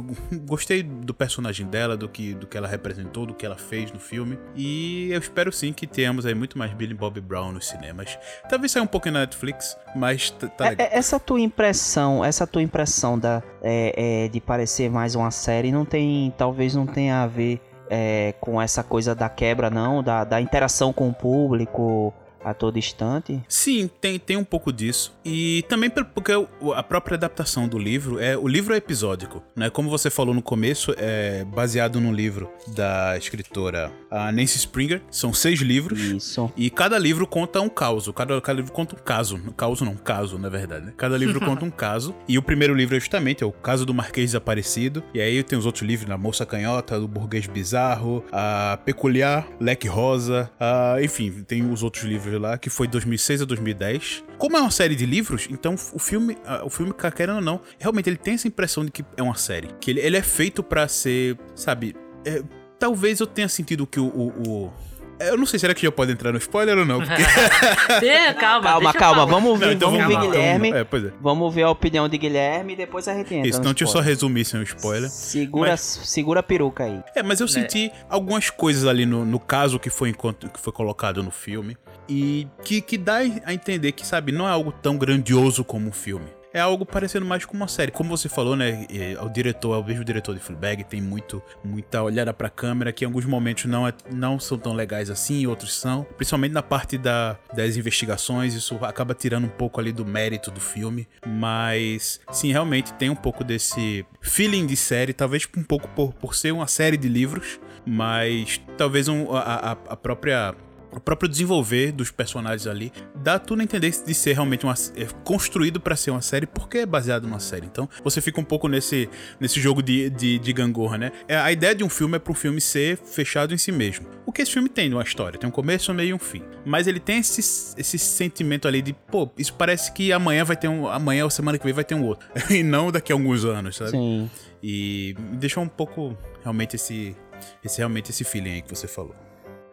[0.47, 3.99] gostei do personagem dela, do que, do que ela representou, do que ela fez no
[3.99, 4.39] filme.
[4.55, 8.17] E eu espero sim que tenhamos aí muito mais Billy Bob Brown nos cinemas.
[8.49, 10.87] Talvez saia um pouquinho na Netflix, mas tá, É- legal.
[10.87, 15.71] é- essa tua impressão, essa tua impressão da, é, é, de parecer mais uma série
[15.71, 20.23] não tem, talvez não tenha a ver é, com essa coisa da quebra, não, da,
[20.25, 22.13] da interação com o público
[22.49, 23.41] a todo instante.
[23.47, 25.13] Sim, tem, tem um pouco disso.
[25.25, 26.31] E também porque
[26.75, 28.37] a própria adaptação do livro é.
[28.37, 29.69] O livro é episódico, né?
[29.69, 33.91] Como você falou no começo, é baseado no livro da escritora
[34.33, 35.01] Nancy Springer.
[35.11, 35.99] São seis livros.
[35.99, 36.51] Isso.
[36.55, 38.13] E cada livro conta um caso.
[38.13, 39.37] Cada, cada livro conta um caso.
[39.55, 40.85] Caso não, caso, na verdade.
[40.85, 40.93] né?
[40.95, 42.15] Cada livro conta um caso.
[42.27, 45.03] E o primeiro livro é justamente é o caso do Marquês Desaparecido.
[45.13, 49.87] E aí tem os outros livros, A Moça Canhota, do Burguês Bizarro, a Peculiar, Leque
[49.87, 54.23] Rosa, a- enfim, tem os outros livros lá, que foi 2006 a 2010.
[54.37, 58.09] Como é uma série de livros, então o filme, o filme, querendo ou não, realmente
[58.09, 59.69] ele tem essa impressão de que é uma série.
[59.79, 61.95] Que ele, ele é feito pra ser, sabe...
[62.25, 62.41] é,
[62.79, 64.73] talvez eu tenha sentido que o- o- o
[65.19, 66.99] eu não sei, será que já pode entrar no spoiler ou não?
[66.99, 67.21] Porque...
[67.99, 70.67] Deixa- calma, Calma, calma, vamos ouvir, Não, então vamos ouvir lá, Guilherme.
[70.69, 71.11] então, é, pois é.
[71.21, 73.49] Vamos ouvir a opinião de Guilherme e depois a gente entra.
[73.49, 75.09] Isso, então deixa eu só resumir sem o spoiler.
[75.09, 77.01] Segura, Mas- segura a peruca aí.
[77.15, 81.23] É, mas eu senti algumas coisas ali no, no caso que foi, que foi colocado
[81.23, 81.75] no filme
[82.07, 85.91] e que, que dá a entender que, sabe, não é algo tão grandioso como um
[85.91, 86.27] filme.
[86.57, 87.91] É algo parecendo mais com uma série.
[87.91, 88.87] Como você falou, né?
[88.91, 92.91] é, O diretor é o mesmo diretor de Fleabag, tem muito, muita olhada pra câmera,
[92.91, 96.03] que em alguns momentos não, é- não são tão legais assim, outros são.
[96.15, 100.59] Principalmente na parte da, das investigações, isso acaba tirando um pouco ali do mérito do
[100.59, 101.07] filme.
[101.27, 106.33] Mas, sim, realmente tem um pouco desse feeling de série, talvez um pouco por, por
[106.33, 109.41] ser uma série de livros, mas talvez um, a,
[109.73, 110.55] a- a própria
[110.91, 115.05] o próprio desenvolver dos personagens ali dá tudo a entender de ser realmente uma, é
[115.23, 117.65] construído para ser uma série porque é baseado numa série.
[117.65, 121.11] Então você fica um pouco nesse, nesse jogo de, de, de gangorra, né?
[121.27, 124.07] É, a ideia de um filme é para um filme ser fechado em si mesmo.
[124.25, 125.39] O que esse filme tem numa história?
[125.39, 126.43] Tem um começo, um meio e um fim.
[126.65, 127.39] Mas ele tem esse,
[127.77, 130.87] esse sentimento ali de, pô, isso parece que amanhã vai ter um.
[130.87, 132.27] Amanhã ou semana que vem vai ter um outro.
[132.49, 133.91] e não daqui a alguns anos, sabe?
[133.91, 134.29] Sim.
[134.61, 137.15] E me deixou um pouco realmente esse.
[137.63, 139.26] Esse realmente esse feeling aí que você falou.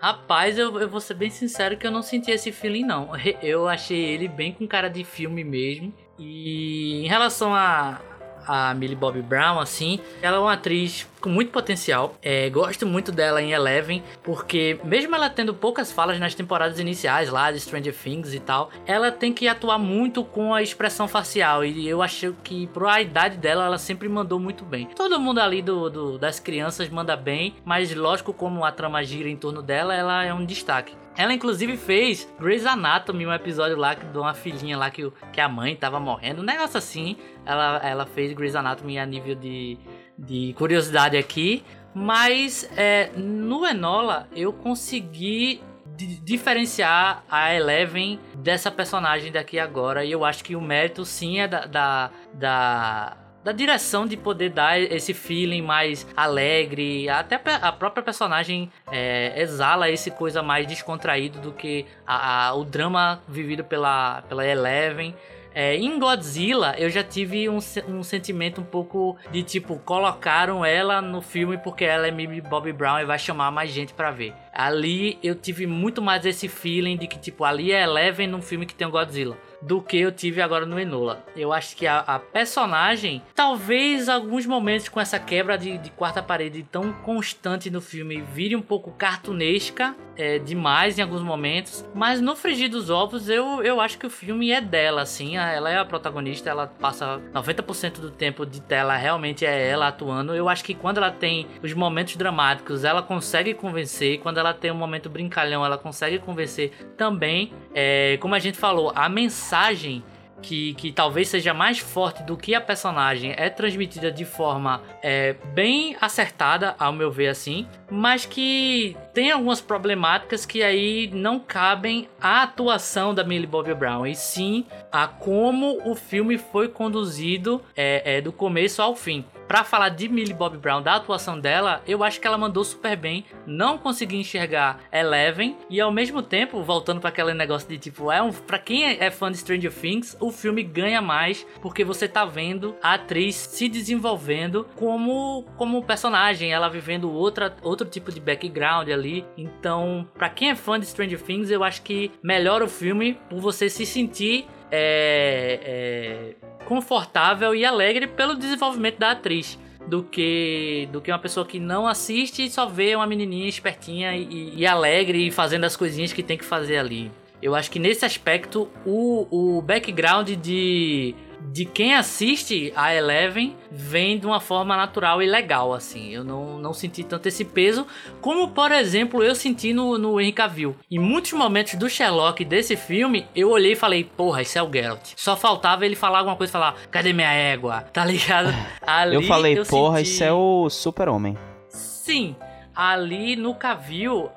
[0.04, 3.08] Rapaz, eu, eu vou ser bem sincero que eu não senti esse feeling, não.
[3.42, 5.94] Eu achei ele bem com cara de filme mesmo.
[6.18, 8.02] E em relação a,
[8.46, 12.16] a Millie Bobby Brown, assim, ela é uma atriz com muito potencial.
[12.22, 17.30] É, gosto muito dela em Eleven, porque mesmo ela tendo poucas falas nas temporadas iniciais
[17.30, 21.64] lá de Stranger Things e tal, ela tem que atuar muito com a expressão facial.
[21.64, 24.86] E eu acho que, pra idade dela, ela sempre mandou muito bem.
[24.94, 29.28] Todo mundo ali do, do das crianças manda bem, mas lógico, como a trama gira
[29.28, 31.03] em torno dela, ela é um destaque.
[31.16, 35.48] Ela inclusive fez Grey's Anatomy, um episódio lá de uma filhinha lá que, que a
[35.48, 37.16] mãe tava morrendo, um negócio assim.
[37.46, 39.78] Ela, ela fez Grey's Anatomy a nível de,
[40.18, 41.64] de curiosidade aqui.
[41.94, 45.62] Mas é, no Enola eu consegui
[45.96, 50.04] diferenciar a Eleven dessa personagem daqui agora.
[50.04, 54.48] E eu acho que o mérito sim é da, da, da da direção de poder
[54.48, 57.08] dar esse feeling mais alegre.
[57.10, 62.64] Até a própria personagem é, exala esse coisa mais descontraído do que a, a, o
[62.64, 65.14] drama vivido pela, pela Eleven.
[65.54, 71.00] É, em Godzilla, eu já tive um, um, sentimento um pouco de tipo, colocaram ela
[71.00, 74.34] no filme porque ela é Mimi Bobby Brown e vai chamar mais gente para ver.
[74.54, 78.66] Ali eu tive muito mais esse feeling de que, tipo, ali é Eleven num filme
[78.66, 81.24] que tem o Godzilla do que eu tive agora no Enola.
[81.34, 86.22] Eu acho que a, a personagem, talvez alguns momentos com essa quebra de, de, quarta
[86.22, 91.84] parede tão constante no filme, vire um pouco cartunesca é, demais em alguns momentos.
[91.94, 95.36] Mas no Frigir dos Ovos, eu, eu acho que o filme é dela, assim.
[95.36, 100.34] Ela é a protagonista, ela passa 90% do tempo de tela, realmente é ela atuando.
[100.34, 104.18] Eu acho que quando ela tem os momentos dramáticos, ela consegue convencer.
[104.18, 107.52] Quando ela tem um momento brincalhão, ela consegue convencer também.
[107.74, 110.02] É, como a gente falou, a mensagem
[110.44, 115.34] que, que talvez seja mais forte do que a personagem é transmitida de forma é,
[115.54, 122.08] bem acertada, ao meu ver assim, mas que tem algumas problemáticas que aí não cabem
[122.20, 128.16] à atuação da Millie Bobby Brown, e sim a como o filme foi conduzido é,
[128.16, 132.02] é, do começo ao fim para falar de Millie Bobby Brown, da atuação dela, eu
[132.02, 133.24] acho que ela mandou super bem.
[133.46, 138.22] Não consegui enxergar Eleven e ao mesmo tempo, voltando para aquele negócio de tipo, é
[138.22, 142.24] um para quem é fã de Stranger Things, o filme ganha mais porque você tá
[142.24, 148.88] vendo a atriz se desenvolvendo como como personagem, ela vivendo outra outro tipo de background
[148.88, 149.24] ali.
[149.36, 153.40] Então, para quem é fã de Stranger Things, eu acho que melhora o filme por
[153.40, 161.00] você se sentir é, é, confortável e alegre pelo desenvolvimento da atriz do que do
[161.00, 165.28] que uma pessoa que não assiste e só vê uma menininha espertinha e, e alegre
[165.28, 167.12] e fazendo as coisinhas que tem que fazer ali.
[167.42, 171.14] Eu acho que nesse aspecto o, o background de
[171.52, 176.10] de quem assiste a Eleven vem de uma forma natural e legal, assim.
[176.10, 177.86] Eu não, não senti tanto esse peso,
[178.20, 180.76] como por exemplo eu senti no, no Henry Cavill.
[180.90, 184.72] Em muitos momentos do Sherlock desse filme, eu olhei e falei, porra, isso é o
[184.72, 185.12] Geralt.
[185.16, 187.84] Só faltava ele falar alguma coisa, falar, cadê minha égua?
[187.94, 188.52] Tá ligado?
[188.84, 190.10] Ali eu falei, eu porra, senti...
[190.10, 191.38] isso é o super-homem.
[191.68, 192.34] Sim,
[192.74, 194.30] ali no Cavill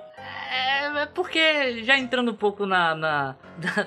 [0.51, 3.36] é porque, já entrando um pouco na, na,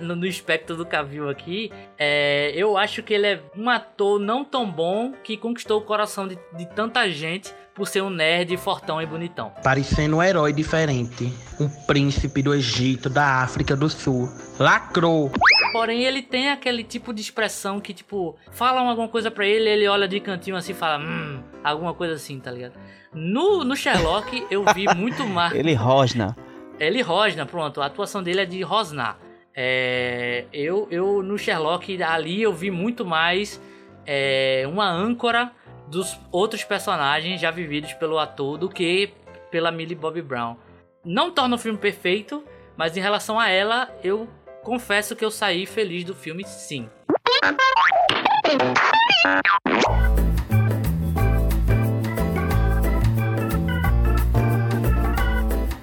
[0.00, 4.44] na no espectro do Cavill aqui, é, eu acho que ele é um ator não
[4.44, 9.00] tão bom que conquistou o coração de, de tanta gente por ser um nerd fortão
[9.00, 9.52] e bonitão.
[9.62, 11.32] Parecendo um herói diferente.
[11.58, 14.28] Um príncipe do Egito, da África do Sul.
[14.58, 15.30] Lacrou.
[15.72, 19.88] Porém, ele tem aquele tipo de expressão que, tipo, falam alguma coisa para ele, ele
[19.88, 22.74] olha de cantinho assim e fala, hum, alguma coisa assim, tá ligado?
[23.14, 25.54] No, no Sherlock, eu vi muito mais.
[25.54, 26.36] ele rosna.
[26.80, 29.18] Ele rosna, pronto, a atuação dele é de rosnar.
[29.54, 33.60] É, eu, eu no Sherlock ali eu vi muito mais
[34.06, 35.52] é, uma âncora
[35.88, 39.12] dos outros personagens já vividos pelo ator do que
[39.50, 40.56] pela Millie Bobby Brown.
[41.04, 42.42] Não torna o filme perfeito,
[42.76, 44.26] mas em relação a ela, eu
[44.62, 46.88] confesso que eu saí feliz do filme sim.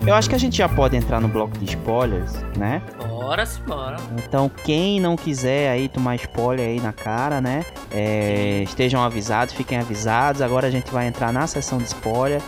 [0.08, 2.82] Eu acho que a gente já pode entrar no bloco de spoilers, né?
[3.10, 3.98] Bora, bora.
[4.18, 7.66] Então, quem não quiser aí tomar spoiler aí na cara, né?
[7.92, 10.42] É, estejam avisados, fiquem avisados.
[10.42, 12.42] Agora a gente vai entrar na sessão de spoiler.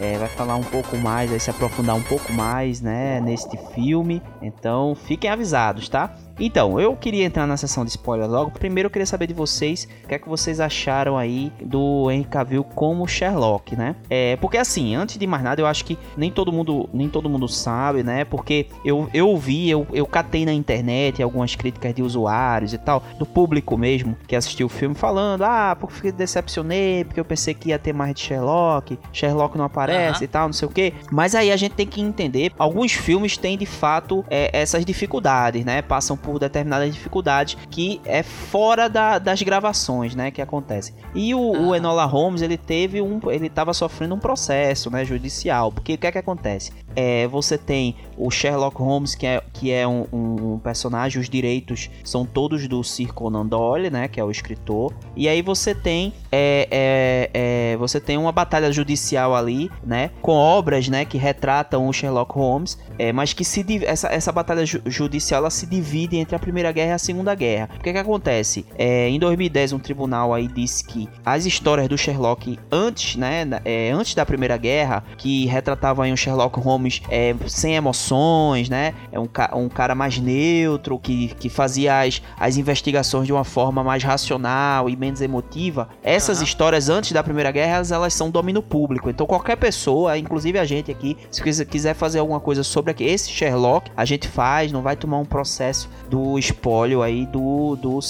[0.00, 4.22] é, vai falar um pouco mais, vai se aprofundar um pouco mais, né, neste filme.
[4.40, 6.14] Então, fiquem avisados, tá?
[6.38, 8.50] Então, eu queria entrar na sessão de spoiler logo.
[8.50, 12.24] Primeiro eu queria saber de vocês o que é que vocês acharam aí do Henry
[12.24, 13.96] Cavill como Sherlock, né?
[14.08, 17.28] É, porque assim, antes de mais nada, eu acho que nem todo mundo, nem todo
[17.28, 18.24] mundo sabe, né?
[18.24, 23.02] Porque eu, eu vi, eu, eu catei na internet algumas críticas de usuários e tal,
[23.18, 27.54] do público mesmo que assistiu o filme falando: "Ah, porque fiquei decepcionei, porque eu pensei
[27.54, 30.24] que ia ter mais de Sherlock, Sherlock não aparece Aham.
[30.24, 30.92] e tal, não sei o quê".
[31.10, 35.64] Mas aí a gente tem que entender, alguns filmes têm de fato é, essas dificuldades,
[35.64, 35.82] né?
[35.82, 40.94] Passam por determinadas dificuldades que é fora da- das gravações, né, que acontecem.
[41.14, 41.76] E o, o Aham.
[41.76, 46.06] Enola Holmes, ele teve um, ele estava sofrendo um processo, né, judicial, porque o que
[46.06, 46.72] é que acontece?
[46.96, 51.28] É, você tem o Sherlock Holmes, que é, que é um, um- um personagem, os
[51.28, 54.92] direitos são todos do Sir Conan Doyle, né, que é o escritor.
[55.16, 57.30] E aí você tem, é, é,
[57.72, 62.32] é, você tem uma batalha judicial ali, né, com obras, né, que retratam o Sherlock
[62.34, 66.38] Holmes, é, mas que se essa, essa batalha ju- judicial ela se divide entre a
[66.38, 67.68] Primeira Guerra e a Segunda Guerra.
[67.78, 68.64] O que que acontece?
[68.76, 73.90] É, em 2010 um tribunal aí disse que as histórias do Sherlock antes, né, é,
[73.90, 79.18] antes da Primeira Guerra, que retratavam aí um Sherlock Holmes é, sem emoções, né, é
[79.18, 83.82] um, ca- um cara mais neutro, que, que fazia as, as investigações de uma forma
[83.84, 85.88] mais racional e menos emotiva.
[86.02, 86.44] Essas Aham.
[86.44, 89.10] histórias antes da Primeira Guerra, elas, elas são domínio público.
[89.10, 93.90] Então qualquer pessoa, inclusive a gente aqui, se quiser- fazer alguma coisa sobre esse Sherlock,
[93.96, 98.00] a gente faz, não vai tomar um processo do espólio aí do, do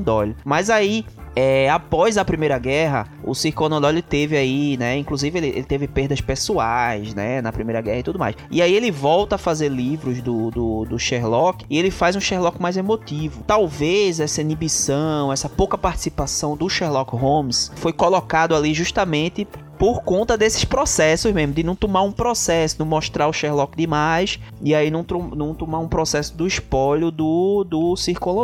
[0.00, 0.36] Doyle.
[0.44, 3.34] Mas aí, é, após a Primeira Guerra, o
[3.80, 8.02] Doyle teve aí, né, inclusive ele, ele teve perdas pessoais, né, na Primeira Guerra e
[8.02, 8.36] tudo mais.
[8.50, 12.20] E aí ele volta a fazer livros do, do, do Sherlock e ele faz um
[12.20, 13.42] Sherlock mais emotivo.
[13.46, 19.46] Talvez essa inibição, essa pouca participação do Sherlock Holmes foi colocado ali justamente
[19.78, 24.38] por conta desses processos mesmo, de não tomar um processo, não mostrar o Sherlock demais,
[24.62, 27.94] e aí não, não tomar um processo do espólio do, do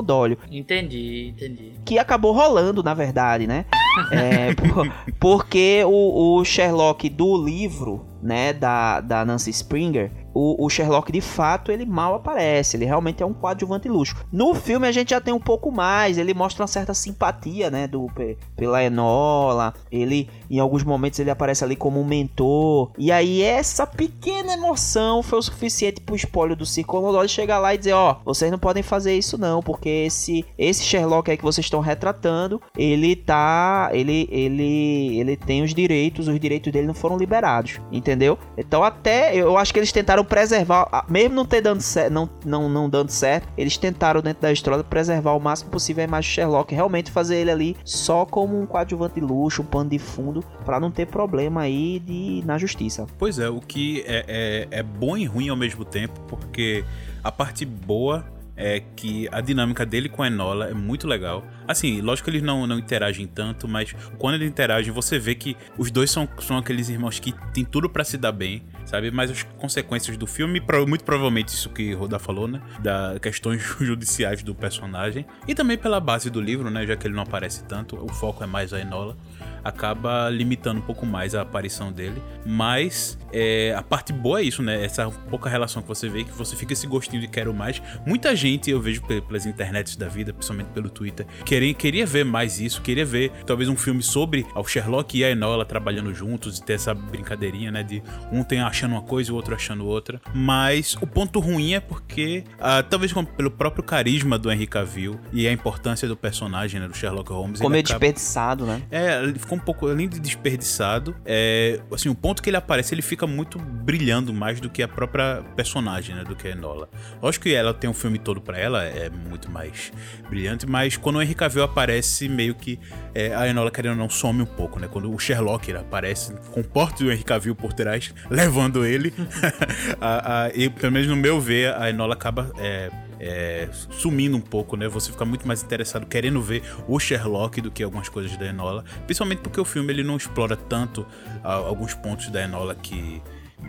[0.04, 1.72] Doyle Entendi, entendi.
[1.84, 3.64] que acabou rolando, na verdade, né?
[4.10, 10.68] É, por- porque o, o Sherlock do livro, né, da, da Nancy Springer, o, o
[10.68, 14.16] Sherlock de fato ele mal aparece, ele realmente é um coadjuvante luxo.
[14.32, 17.86] No filme a gente já tem um pouco mais, ele mostra uma certa simpatia, né,
[17.86, 23.12] do pe- pela Enola, ele em alguns momentos ele aparece ali como um mentor, e
[23.12, 27.78] aí essa pequena emoção foi o suficiente pro espólio do Conan Doyle chegar lá e
[27.78, 31.64] dizer, ó, vocês não podem fazer isso não, porque esse esse Sherlock aí que vocês
[31.64, 37.16] estão retratando, ele tá, ele ele ele tem os direitos, os direitos dele não foram
[37.16, 38.38] liberados, entendeu?
[38.56, 42.28] Então até eu acho que eles tentaram preservar, a- mesmo não ter dando certo, não,
[42.44, 46.30] não não dando certo, eles tentaram dentro da história preservar o máximo possível a imagem
[46.30, 49.98] do Sherlock, realmente fazer ele ali só como um coadjuvante de luxo, um pano de
[49.98, 53.06] fundo, pra não ter problema aí de na justiça.
[53.18, 56.84] Pois é, o que é, é, é bom e ruim ao mesmo tempo, porque
[57.22, 58.24] a parte boa
[58.56, 61.44] é que a dinâmica dele com a Enola é muito legal.
[61.66, 65.56] Assim, lógico que eles não, não interagem tanto, mas quando eles interagem, você vê que
[65.76, 69.10] os dois são, são aqueles irmãos que tem tudo pra se dar bem, sabe?
[69.10, 72.60] Mas as consequências do filme, muito provavelmente isso que Roda falou, né?
[72.80, 75.26] Da questões judiciais do personagem.
[75.48, 76.86] E também pela base do livro, né?
[76.86, 79.16] Já que ele não aparece tanto, o foco é mais a Enola
[79.64, 82.20] acaba limitando um pouco mais a aparição dele.
[82.44, 84.84] Mas é, a parte boa é isso, né?
[84.84, 87.82] Essa pouca relação que você vê, que você fica esse gostinho de quero mais.
[88.06, 92.24] Muita gente, eu vejo pe- pelas internets da vida, principalmente pelo Twitter, queria, queria ver
[92.24, 96.58] mais isso, queria ver talvez um filme sobre o Sherlock e a Enola trabalhando juntos
[96.58, 97.82] e ter essa brincadeirinha, né?
[97.82, 100.20] De um tem achando uma coisa e o outro achando outra.
[100.34, 105.18] Mas o ponto ruim é porque, ah, talvez como pelo próprio carisma do Henry Cavill
[105.32, 106.86] e a importância do personagem, né?
[106.88, 107.58] Do Sherlock Holmes.
[107.58, 108.82] Ficou ele meio acaba- desperdiçado, né?
[108.90, 113.02] é, ele um pouco, além de desperdiçado, é, assim, o ponto que ele aparece, ele
[113.02, 116.88] fica muito brilhando mais do que a própria personagem, né, do que a Enola.
[117.22, 119.92] Lógico que ela tem um filme todo pra ela, é muito mais
[120.28, 122.78] brilhante, mas quando o Henry Cavill aparece, meio que
[123.14, 127.10] é, a Enola, querendo não, some um pouco, né, quando o Sherlock aparece, com o
[127.10, 129.12] Henry Cavill por trás, levando ele,
[130.00, 132.50] a, a- e pelo menos no meu ver, a Enola acaba...
[132.58, 134.88] é, é, sumindo um pouco, né?
[134.88, 138.84] Você fica muito mais interessado querendo ver o Sherlock do que algumas coisas da Enola,
[139.06, 141.06] principalmente porque o filme ele não explora tanto
[141.42, 143.22] ah, alguns pontos da Enola que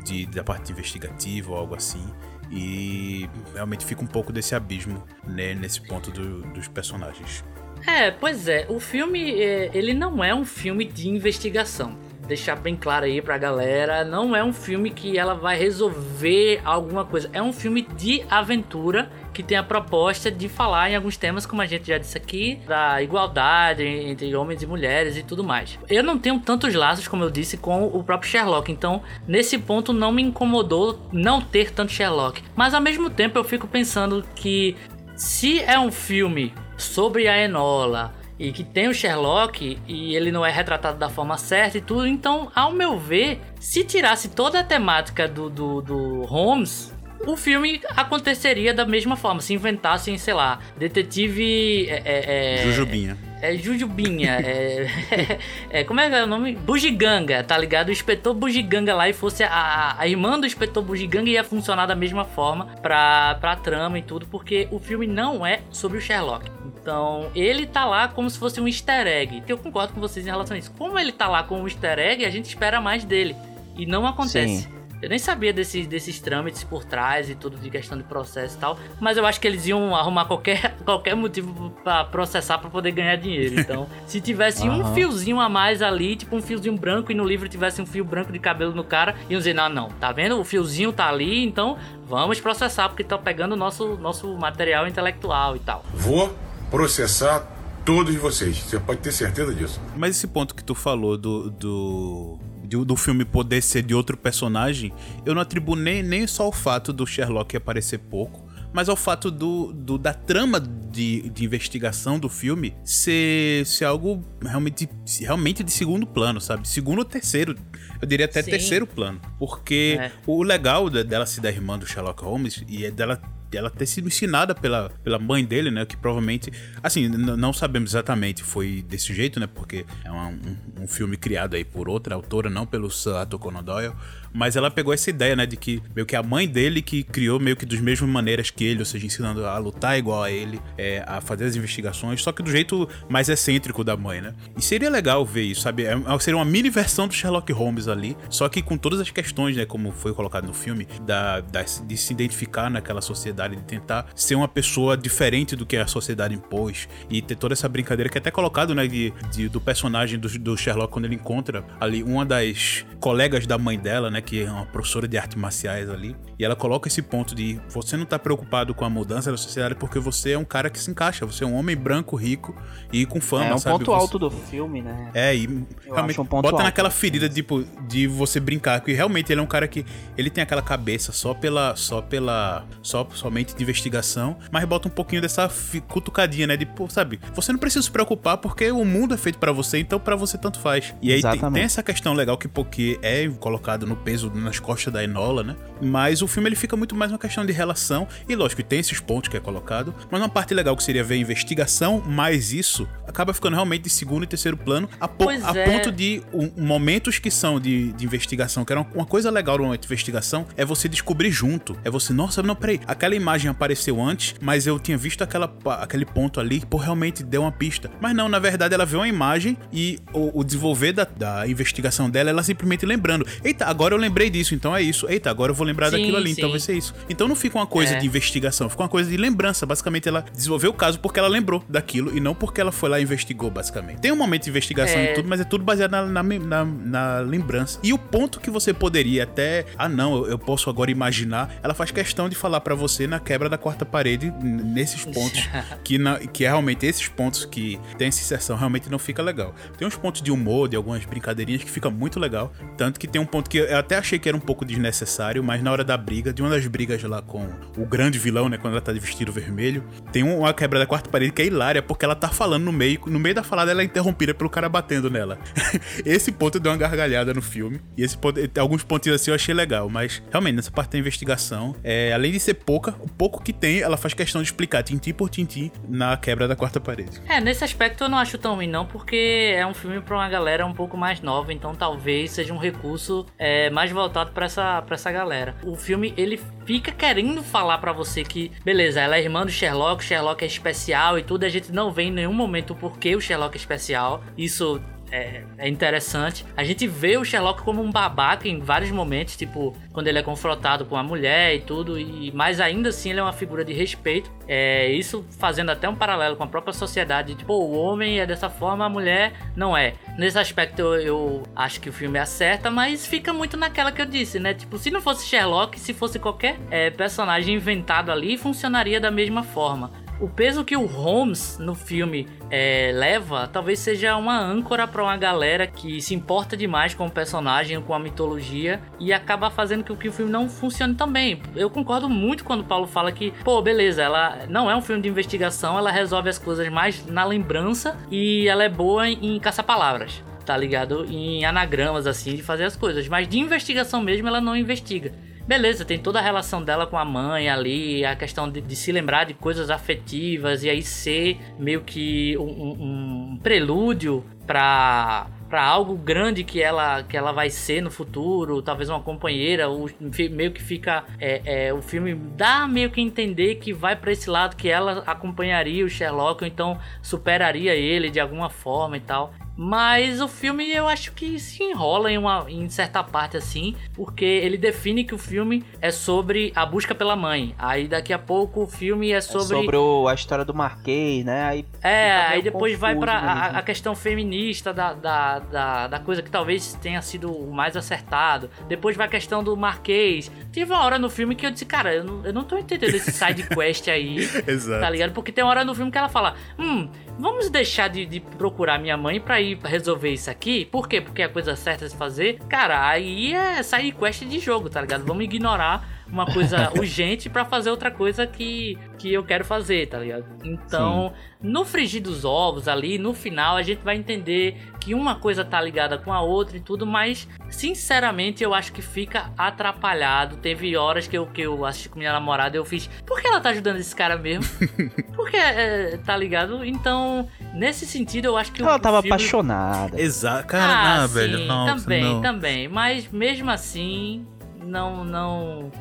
[0.04, 2.04] de, da parte investigativa ou algo assim.
[2.52, 7.44] E realmente fica um pouco desse abismo né, nesse ponto do- dos personagens.
[7.88, 11.98] É, pois é, o filme, é, ele não é um filme de investigação.
[12.26, 17.06] Deixar bem claro aí pra galera, não é um filme que ela vai resolver alguma
[17.06, 17.30] coisa.
[17.34, 21.62] É um filme de aventura que tem a proposta de falar em alguns temas, como
[21.62, 25.78] a gente já disse aqui, da igualdade entre homens e mulheres e tudo mais.
[25.90, 29.92] Eu não tenho tantos laços, como eu disse, com o próprio Sherlock, então nesse ponto
[29.92, 32.42] não me incomodou não ter tanto Sherlock.
[32.56, 34.76] Mas ao mesmo tempo eu fico pensando que
[35.16, 40.46] se é um filme sobre a Enola e que tem o Sherlock e ele não
[40.46, 44.64] é retratado da forma certa e tudo, então, ao meu ver, se tirasse toda a
[44.64, 46.94] temática do, do, do Holmes,
[47.26, 49.42] o filme aconteceria da mesma forma.
[49.42, 51.88] Se inventassem, sei lá, detetive.
[51.90, 53.18] É, é, é Jujubinha.
[53.42, 54.32] É Jujubinha.
[54.32, 55.40] é,
[55.80, 56.56] é, como é que é o nome?
[56.56, 57.90] Bugiganga, tá ligado?
[57.90, 61.96] O inspetor Bugiganga lá e fosse a, a irmã do inspetor Bugiganga ia funcionar da
[61.96, 66.50] mesma forma pra, pra trama e tudo, porque o filme não é sobre o Sherlock.
[66.86, 69.42] Então, ele tá lá como se fosse um easter egg.
[69.48, 70.72] Eu concordo com vocês em relação a isso.
[70.78, 73.36] Como ele tá lá como um easter egg, a gente espera mais dele.
[73.76, 74.62] E não acontece.
[74.62, 74.76] Sim.
[75.02, 78.60] Eu nem sabia desses, desses trâmites por trás e tudo de questão de processo e
[78.60, 78.78] tal.
[79.00, 83.16] Mas eu acho que eles iam arrumar qualquer, qualquer motivo para processar para poder ganhar
[83.16, 83.60] dinheiro.
[83.60, 84.82] Então, se tivesse uhum.
[84.82, 88.06] um fiozinho a mais ali, tipo um fiozinho branco, e no livro tivesse um fio
[88.06, 90.40] branco de cabelo no cara, iam dizer: não, não, tá vendo?
[90.40, 95.56] O fiozinho tá ali, então vamos processar, porque tá pegando o nosso, nosso material intelectual
[95.56, 95.84] e tal.
[95.92, 97.40] Vou processar
[97.86, 98.58] todos vocês.
[98.58, 99.80] Você pode ter certeza disso.
[99.96, 104.92] Mas esse ponto que tu falou do, do do filme poder ser de outro personagem,
[105.24, 108.44] eu não atribuo nem, nem só o fato do Sherlock aparecer pouco,
[108.74, 114.22] mas ao fato do, do da trama de, de, investigação do filme ser, ser algo
[114.42, 114.90] realmente,
[115.22, 116.68] realmente de segundo plano, sabe?
[116.68, 117.56] Segundo ou terceiro.
[118.02, 118.52] Eu diria até Sim.
[118.52, 119.22] terceiro plano.
[119.40, 120.12] Porque é.
[120.28, 123.22] o legal dela ser da irmã do Sherlock Holmes e é dela
[123.58, 125.86] ela ter sido ensinada pela, pela mãe dele, né?
[125.86, 126.52] Que provavelmente,
[126.82, 129.48] assim, não sabemos exatamente foi desse jeito, né?
[129.48, 133.64] Porque é um, um, um filme criado aí por outra autora, não pelo Arthur Conan
[133.64, 133.94] Doyle,
[134.36, 137.40] mas ela pegou essa ideia, né, de que meio que a mãe dele que criou
[137.40, 140.60] meio que das mesmas maneiras que ele, ou seja, ensinando a lutar igual a ele,
[140.78, 144.34] é, a fazer as investigações, só que do jeito mais excêntrico da mãe, né?
[144.58, 145.86] E seria legal ver isso, sabe?
[145.86, 149.10] É, é seria uma mini versão do Sherlock Holmes ali, só que com todas as
[149.10, 153.64] questões, né, como foi colocado no filme, da, da de se identificar naquela sociedade, de
[153.64, 158.10] tentar ser uma pessoa diferente do que a sociedade impôs e ter toda essa brincadeira
[158.10, 161.64] que é até colocado, né, de, de do personagem do, do Sherlock quando ele encontra
[161.80, 165.90] ali uma das colegas da mãe dela, né, que é uma professora de artes marciais
[165.90, 169.38] ali, e ela coloca esse ponto de você não tá preocupado com a mudança da
[169.38, 172.56] sociedade porque você é um cara que se encaixa, você é um homem branco, rico
[172.92, 173.78] e com fama, É um sabe?
[173.78, 174.02] ponto você...
[174.02, 175.12] alto do filme, né?
[175.14, 175.46] É, e
[175.86, 179.44] Eu realmente um bota alto, naquela ferida tipo de você brincar que realmente ele é
[179.44, 179.86] um cara que
[180.18, 184.92] ele tem aquela cabeça só pela só pela só somente de investigação, mas bota um
[184.92, 185.50] pouquinho dessa
[185.88, 187.20] cutucadinha, né, de pô, sabe?
[187.34, 190.38] Você não precisa se preocupar porque o mundo é feito para você, então para você
[190.38, 190.94] tanto faz.
[191.02, 194.94] E aí tem, tem, essa questão legal que porque é colocado no peso nas costas
[194.94, 195.56] da Enola, né?
[195.82, 199.00] Mas o filme ele fica muito mais uma questão de relação, e lógico, tem esses
[199.00, 202.88] pontos que é colocado, mas uma parte legal que seria ver a investigação, mais isso,
[203.08, 205.66] acaba ficando realmente de segundo e terceiro plano, a, po a é.
[205.66, 209.58] ponto de um, momentos que são de, de investigação, que era uma, uma coisa legal
[209.58, 211.78] numa investigação, é você descobrir junto.
[211.84, 216.06] É você, nossa, não, peraí, aquela imagem apareceu antes, mas eu tinha visto aquela, aquele
[216.06, 217.90] ponto ali, pô, realmente deu uma pista.
[218.02, 222.10] Mas não, na verdade, ela vê uma imagem e o, o desenvolver da, da investigação
[222.10, 225.08] dela, ela simplesmente lembrando, eita, agora eu lembrei disso, então é isso.
[225.10, 226.40] Eita, agora eu vou lembrar sim, daquilo ali, sim.
[226.40, 226.94] então vai ser isso.
[227.10, 228.00] Então não fica uma coisa é.
[228.00, 229.66] de investigação, fica uma coisa de lembrança.
[229.66, 233.00] Basicamente, ela desenvolveu o caso porque ela lembrou daquilo e não porque ela foi lá
[233.00, 234.00] e investigou, basicamente.
[234.00, 235.12] Tem um momento de investigação é.
[235.12, 237.80] e tudo, mas é tudo baseado na, na, na, na, lembrança.
[237.84, 239.66] E o ponto que você poderia até.
[239.78, 241.54] Ah, não, eu, eu posso agora imaginar.
[241.64, 245.48] Ela faz questão de falar para você na quebra da quarta parede, nesses pontos.
[245.84, 249.54] que, na, que é realmente esses pontos que tem essa inserção realmente não fica legal.
[249.78, 252.52] Tem uns pontos de humor, de algumas brincadeirinhas que fica muito legal.
[252.78, 255.62] Tanto que tem um ponto que eu até achei que era um pouco desnecessário, mas
[255.62, 258.58] na hora da briga, de uma das brigas lá com o grande vilão, né?
[258.58, 261.84] Quando ela tá de vestido vermelho, tem uma quebra da quarta parede que é hilária,
[261.84, 264.68] porque ela tá falando no meio, no meio da falada ela é interrompida pelo cara
[264.68, 265.38] batendo nela.
[266.04, 267.80] esse ponto deu uma gargalhada no filme.
[267.96, 271.76] E esse ponto, alguns pontinhos assim eu achei legal, mas realmente, nessa parte da investigação,
[271.84, 275.14] é, além de ser pouca, o pouco que tem, ela faz questão de explicar tintim
[275.14, 277.22] por tintim na quebra da quarta parede.
[277.30, 280.28] É, nesse aspecto eu não acho tão ruim, não, porque é um filme pra uma
[280.28, 284.82] galera um pouco mais nova, então talvez seja um recurso é, mais voltado para essa,
[284.84, 285.54] pra essa galera.
[285.62, 290.02] O filme, ele fica querendo falar para você que, beleza, ela é irmã do Sherlock,
[290.02, 293.22] Sherlock é especial e tudo, a gente não vê em nenhum momento o porquê o
[293.22, 294.24] Sherlock é especial.
[294.38, 296.46] Isso é, é interessante.
[296.56, 300.24] A gente vê o Sherlock como um babaca em vários momentos, tipo, quando ele é
[300.24, 303.74] confrontado com a mulher e tudo, e mas ainda assim ele é uma figura de
[303.74, 304.32] respeito.
[304.48, 308.50] É, isso fazendo até um paralelo com a própria sociedade, tipo, o homem é dessa
[308.50, 309.94] forma, a mulher não é.
[310.18, 314.06] Nesse aspecto eu, eu acho que o filme acerta, mas fica muito naquela que eu
[314.06, 314.54] disse, né?
[314.54, 319.44] Tipo, se não fosse Sherlock, se fosse qualquer é, personagem inventado ali, funcionaria da mesma
[319.44, 325.04] forma o peso que o Holmes no filme é, leva talvez seja uma âncora para
[325.04, 329.84] uma galera que se importa demais com o personagem, com a mitologia e acaba fazendo
[329.84, 331.42] com que o filme não funcione tão bem.
[331.56, 335.02] Eu concordo muito quando o Paulo fala que, pô, beleza, ela não é um filme
[335.02, 340.24] de investigação, ela resolve as coisas mais na lembrança e ela é boa em caça-palavras
[340.46, 341.06] tá ligado?
[341.10, 343.08] Em anagramas, assim, de fazer as coisas.
[343.08, 345.12] Mas de investigação mesmo, ela não investiga.
[345.48, 348.92] Beleza, tem toda a relação dela com a mãe ali, a questão de, de se
[348.92, 355.96] lembrar de coisas afetivas e aí ser meio que um, um prelúdio para para algo
[355.96, 359.88] grande que ela que ela vai ser no futuro, talvez uma companheira, o,
[360.32, 364.28] meio que fica é, é, o filme dá meio que entender que vai para esse
[364.28, 369.32] lado que ela acompanharia o Sherlock, ou então superaria ele de alguma forma e tal.
[369.58, 374.26] Mas o filme eu acho que se enrola em, uma, em certa parte assim, porque
[374.26, 377.56] ele define que o filme é sobre a busca pela mãe.
[377.58, 379.58] Aí daqui a pouco o filme é sobre.
[379.58, 381.44] É sobre o, a história do Marquês, né?
[381.44, 386.22] Aí é, aí depois vai pra a, a, questão feminista da, da, da, da, coisa
[386.22, 388.50] que talvez tenha sido o mais acertado.
[388.68, 390.32] Depois vai a questão do Marquês.
[390.52, 392.96] Tive uma hora no filme que eu disse, cara, eu não, eu não tô entendendo
[392.96, 394.18] esse side quest aí.
[394.48, 394.82] Exato.
[394.82, 395.12] Tá ligado?
[395.14, 398.80] Porque tem uma hora no filme que ela fala: Hum, vamos deixar de, de procurar
[398.80, 400.66] minha mãe pra ir resolver isso aqui.
[400.66, 401.02] Por quê?
[401.02, 402.40] Porque a coisa certa de fazer.
[402.50, 405.06] Cara, aí é sair quest de jogo, tá ligado?
[405.06, 410.00] Vamos ignorar uma coisa urgente para fazer outra coisa que, que eu quero fazer, tá
[410.00, 410.26] ligado?
[410.44, 411.50] Então, Sim.
[411.50, 415.60] no frigir dos ovos ali, no final, a gente vai entender que uma coisa tá
[415.62, 420.38] ligada com a outra e tudo, mas sinceramente eu acho que fica atrapalhado.
[420.38, 423.28] Teve horas que eu, que eu assisti com minha namorada e eu fiz, por que
[423.28, 424.46] ela tá ajudando esse cara mesmo?
[425.16, 426.64] Porque, é, tá ligado?
[426.64, 429.16] Então, nesse sentido, eu acho que ela o tava filme...
[429.16, 430.00] apaixonada.
[430.00, 431.66] Exato, cara, ah, não, sim, velho, não.
[431.66, 432.22] Também, não.
[432.22, 434.26] também, mas mesmo assim,
[434.64, 435.72] não, não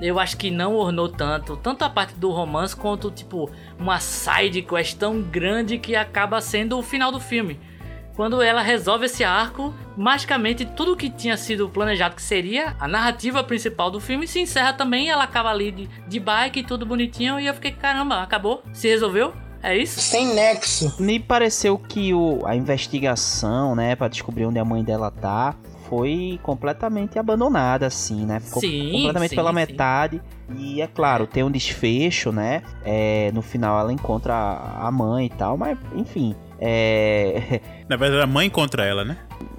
[0.00, 4.62] eu acho que não ornou tanto, tanto a parte do romance quanto tipo uma side
[4.62, 7.58] quest tão grande que acaba sendo o final do filme.
[8.14, 13.44] Quando ela resolve esse arco, magicamente tudo que tinha sido planejado que seria a narrativa
[13.44, 15.08] principal do filme se encerra também.
[15.08, 18.64] Ela acaba ali de, de bike, tudo bonitinho, e eu fiquei, caramba, acabou?
[18.72, 19.32] Se resolveu?
[19.62, 20.00] É isso?
[20.00, 20.96] Sem nexo.
[21.00, 25.54] Me pareceu que o, a investigação, né, para descobrir onde a mãe dela tá,
[25.88, 28.40] foi completamente abandonada, assim, né?
[28.40, 29.54] Ficou sim, completamente sim, pela sim.
[29.54, 30.22] metade.
[30.56, 32.62] E é claro, tem um desfecho, né?
[32.84, 36.34] É, no final ela encontra a mãe e tal, mas enfim.
[36.60, 37.60] É...
[37.88, 39.16] Na verdade, a mãe contra ela, né?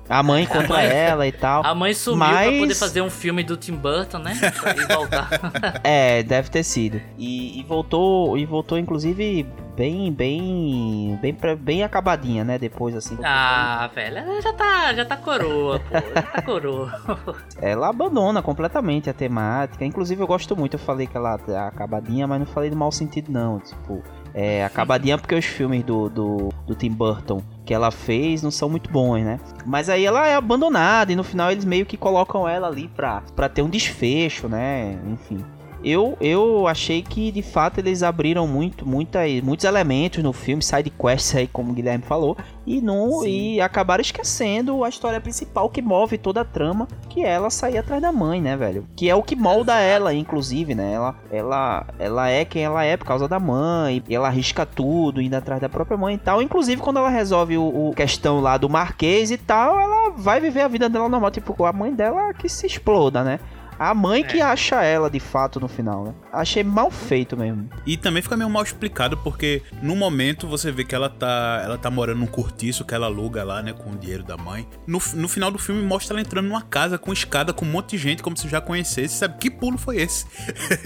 [0.10, 1.64] A mãe contra mãe- ela e tal.
[1.66, 4.34] A mãe sumiu Mas- pra poder fazer um filme do Tim Burton, né?
[4.76, 5.30] E voltar.
[5.84, 7.00] É, deve ter sido.
[7.18, 9.46] E, e voltou, e voltou inclusive
[9.76, 12.58] bem, bem, bem, bem acabadinha, né?
[12.58, 13.18] Depois assim.
[13.24, 15.94] ah, velho, ela já tá, já tá coroa, pô.
[16.16, 17.02] Já tá coroa.
[17.62, 19.86] Ela abandona completamente a temática.
[19.86, 20.74] Inclusive eu gosto muito.
[20.76, 23.60] Eu falei que ela é acabadinha, mas não falei no mau sentido não.
[23.60, 24.04] Tipo,
[24.34, 28.68] é acabadinha porque os filmes do, do, do Tim Burton que ela fez não são
[28.68, 29.40] muito bons, né?
[29.66, 33.22] Mas aí ela é abandonada e no final eles meio que colocam ela ali pra,
[33.36, 34.98] pra ter um desfecho, né?
[35.06, 35.44] Enfim.
[35.84, 40.90] Eu, eu achei que de fato eles abriram muito, muita, muitos elementos no filme, side
[40.90, 45.82] quests aí, como o Guilherme falou, e, não, e acabaram esquecendo a história principal que
[45.82, 48.86] move toda a trama, que é ela sair atrás da mãe, né, velho?
[48.96, 50.94] Que é o que molda ela, inclusive, né?
[50.94, 55.34] Ela, ela, ela é quem ela é por causa da mãe, ela arrisca tudo, indo
[55.34, 56.42] atrás da própria mãe e tal.
[56.42, 60.62] Inclusive, quando ela resolve o, o questão lá do Marquês e tal, ela vai viver
[60.62, 63.40] a vida dela normal, tipo, a mãe dela que se exploda, né?
[63.80, 66.14] A mãe que acha ela de fato no final, né?
[66.34, 67.70] Achei mal feito mesmo.
[67.86, 71.78] E também fica meio mal explicado, porque no momento você vê que ela tá, ela
[71.78, 74.68] tá morando num cortiço que ela aluga lá, né, com o dinheiro da mãe.
[74.86, 77.92] No, no final do filme mostra ela entrando numa casa com escada, com um monte
[77.92, 79.16] de gente, como se já conhecesse.
[79.16, 80.26] Sabe que pulo foi esse?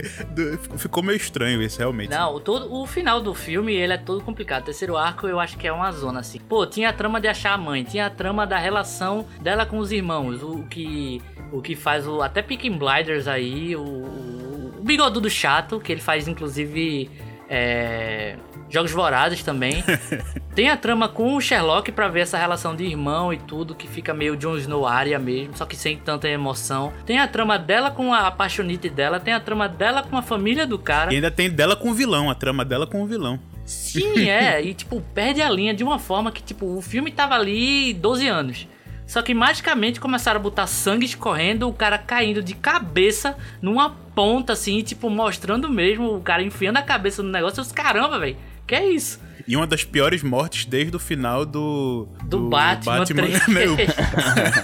[0.78, 2.12] Ficou meio estranho esse, realmente.
[2.12, 4.62] Não, o todo, o final do filme, ele é todo complicado.
[4.62, 6.40] O terceiro arco, eu acho que é uma zona, assim.
[6.40, 9.80] Pô, tinha a trama de achar a mãe, tinha a trama da relação dela com
[9.80, 11.22] os irmãos, o que
[11.54, 16.02] o que faz o até Peaky Blinders aí, o, o, o bigodudo chato, que ele
[16.02, 17.10] faz, inclusive,
[17.50, 18.36] é,
[18.70, 19.84] Jogos Vorazes também.
[20.56, 23.88] Tem a trama com o Sherlock pra ver essa relação de irmão e tudo, que
[23.88, 26.92] fica meio Jon Snow área mesmo, só que sem tanta emoção.
[27.06, 30.68] Tem a trama dela com a apaixonite dela, tem a trama dela com a família
[30.68, 31.12] do cara.
[31.12, 33.40] E ainda tem dela com o vilão, a trama dela com o vilão.
[33.66, 34.62] Sim, é.
[34.62, 38.28] E, tipo, perde a linha de uma forma que, tipo, o filme tava ali 12
[38.28, 38.68] anos.
[39.06, 44.54] Só que magicamente começaram a botar sangue escorrendo, o cara caindo de cabeça numa ponta,
[44.54, 47.60] assim, tipo, mostrando mesmo o cara enfiando a cabeça no negócio.
[47.60, 49.20] Eu disse, caramba, velho, que é isso?
[49.48, 52.08] E uma das piores mortes desde o final do.
[52.24, 53.48] Do Batman 3.
[53.48, 53.64] né?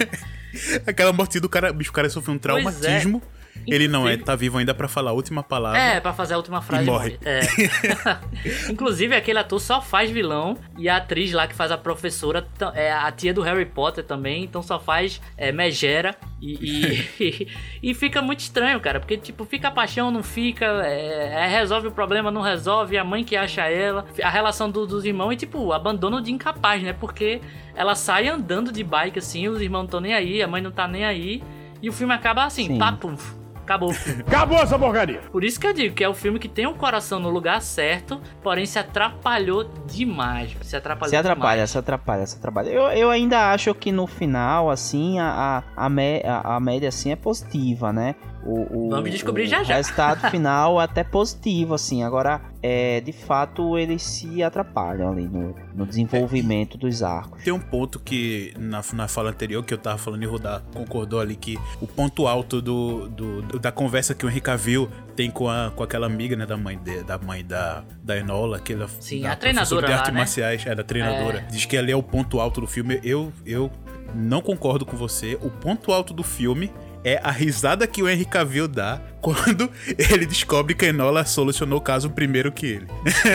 [0.87, 1.71] Aquela morte do cara.
[1.71, 3.01] Bicho, o cara sofreu um Pois é.
[3.67, 5.79] Ele não é, tá vivo ainda pra falar a última palavra.
[5.79, 6.83] É, pra fazer a última frase.
[6.83, 7.19] E morre.
[7.23, 7.41] É.
[8.69, 10.57] Inclusive, aquele ator só faz vilão.
[10.77, 14.43] E a atriz lá que faz a professora é a tia do Harry Potter também.
[14.43, 16.15] Então só faz é, megera.
[16.41, 17.47] E, e,
[17.91, 18.99] e fica muito estranho, cara.
[18.99, 20.65] Porque, tipo, fica paixão, não fica.
[20.85, 22.97] é, é, resolve o problema, não resolve.
[22.97, 24.05] A mãe que acha ela.
[24.23, 25.33] A relação do- dos irmãos.
[25.33, 26.93] E, tipo, abandono de incapaz, né?
[26.93, 27.41] Porque
[27.75, 29.47] ela sai andando de bike assim.
[29.47, 30.41] Os irmãos não estão nem aí.
[30.41, 31.43] A mãe não tá nem aí.
[31.81, 32.77] E o filme acaba assim, Sim.
[32.77, 33.15] papum.
[33.69, 34.23] Acabou o filme.
[34.25, 35.19] Acabou essa porcaria.
[35.31, 37.61] Por isso que eu digo que é o filme que tem o coração no lugar
[37.61, 40.55] certo, porém se atrapalhou demais.
[40.63, 41.69] Se atrapalhou Se atrapalha, demais.
[41.69, 42.69] se atrapalha, se atrapalha.
[42.69, 46.89] Eu, eu ainda acho que no final, assim, a, a, a, mé- a- a média,
[46.89, 48.15] assim, é positiva, né?
[48.43, 49.75] O, o- Vamos descobrir o já já.
[49.75, 52.03] resultado final é até positivo, assim.
[52.03, 57.41] Agora, é, de fato, eles se atrapalham ali no, no desenvolvimento dos arcos.
[57.43, 60.61] Tem um ponto que na, na fala anterior que eu tava falando e o Rudá
[60.73, 64.89] concordou ali que o ponto alto do, do- do- da conversa que o Henrique Cavill
[65.15, 68.57] tem com, a, com aquela amiga né, da mãe de- da mãe da, da Enola,
[68.57, 70.19] aquela Sim, da a treinadora de lá, artes né?
[70.19, 71.45] marciais, é da treinadora.
[71.49, 72.99] Diz que ali é o ponto alto do filme.
[73.03, 73.71] Eu eu
[74.13, 75.37] não concordo com você.
[75.41, 76.71] O ponto alto do filme
[77.03, 79.69] é a risada que o Henry Cavill dá quando
[80.11, 82.87] ele descobre que a Enola solucionou o caso primeiro que ele.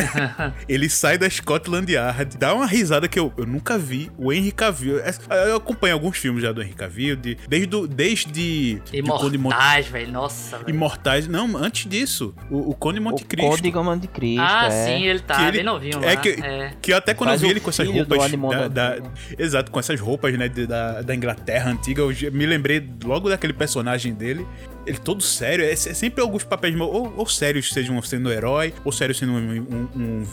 [0.68, 4.10] ele sai da Scotland Yard, dá uma risada que eu, eu nunca vi.
[4.18, 4.98] O Henry Cavill.
[5.00, 5.14] é-
[5.48, 9.38] Eu acompanho alguns filmes já do Henry Cavill, de, desde, o- desde de, de Conde
[9.38, 10.12] Monte- Imortais, velho.
[10.12, 10.70] Nossa, velho.
[10.70, 11.28] Imortais.
[11.28, 13.50] Não, antes disso, o, o Conde Monte o Cristo.
[13.50, 14.86] Código Monte Cristo, Ah, é.
[14.86, 16.16] sim, ele tá que ele- bem novinho é lá.
[16.16, 16.72] que, é.
[16.80, 19.12] que até quando Faz eu vi o ele com essas do roupas da, da- Antigo.
[19.38, 23.52] exato com essas roupas né de- da, da Inglaterra antiga eu me lembrei logo daquele
[23.52, 24.46] personagem dele
[24.86, 28.72] ele todo sério é, é sempre alguns papéis ou, ou sérios sejam sendo um herói
[28.84, 29.38] ou sérios sendo um,
[29.94, 30.26] um,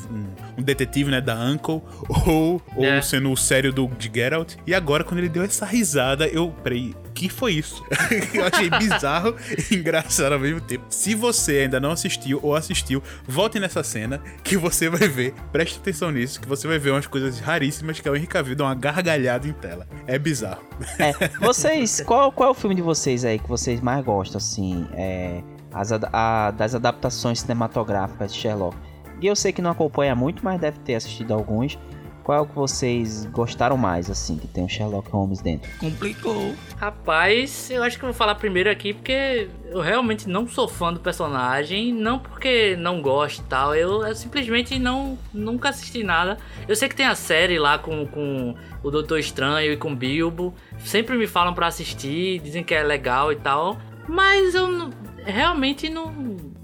[0.58, 1.82] um- detetive né da Uncle
[2.28, 3.02] ou, ou É.
[3.02, 6.96] sendo o sério do de Geralt e agora quando ele deu essa risada eu peraí
[7.14, 7.84] que foi isso?
[8.34, 9.36] eu achei bizarro
[9.70, 10.86] e engraçado ao mesmo tempo.
[10.90, 15.34] Se você ainda não assistiu ou assistiu, volte nessa cena que você vai ver.
[15.52, 18.56] Preste atenção nisso, que você vai ver umas coisas raríssimas que é o Henrique Cavill
[18.56, 19.86] dar uma gargalhada em tela.
[20.08, 20.64] É bizarro.
[20.98, 21.12] É,
[21.46, 25.42] vocês, qual, qual é o filme de vocês aí que vocês mais gostam, assim, é,
[25.74, 28.76] as a- das adaptações cinematográficas de Sherlock?
[29.22, 31.78] E eu sei que não acompanha muito, mas deve ter assistido alguns.
[32.24, 35.70] Qual é o que vocês gostaram mais, assim, que tem o Sherlock Holmes dentro?
[35.80, 36.54] Complicou.
[36.78, 40.94] Rapaz, eu acho que eu vou falar primeiro aqui porque eu realmente não sou fã
[40.94, 46.38] do personagem, não porque não gosto e tal, eu, eu simplesmente não nunca assisti nada.
[46.68, 49.96] Eu sei que tem a série lá com, com o Doutor Estranho e com o
[49.96, 53.78] Bilbo, sempre me falam pra assistir, dizem que é legal e tal,
[54.08, 54.90] mas eu não-
[55.26, 56.12] realmente não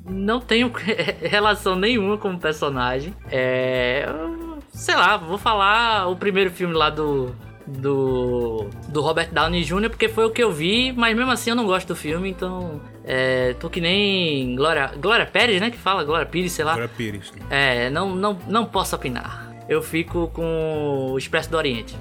[0.09, 0.71] não tenho
[1.21, 3.13] relação nenhuma com o personagem.
[3.31, 7.35] É, eu- sei lá, vou falar o primeiro filme lá do
[7.69, 11.55] do, do Robert Downey Jr., porque foi o que eu vi, mas mesmo assim eu
[11.55, 12.79] não gosto do filme, então.
[13.03, 15.69] É, tô que nem Glória, Glória Pérez, né?
[15.69, 16.71] Que fala, Glória Pires, sei lá.
[16.73, 17.33] Agora Pires.
[17.49, 19.51] É, não, não, não posso opinar.
[19.67, 21.93] Eu fico com o Expresso do Oriente.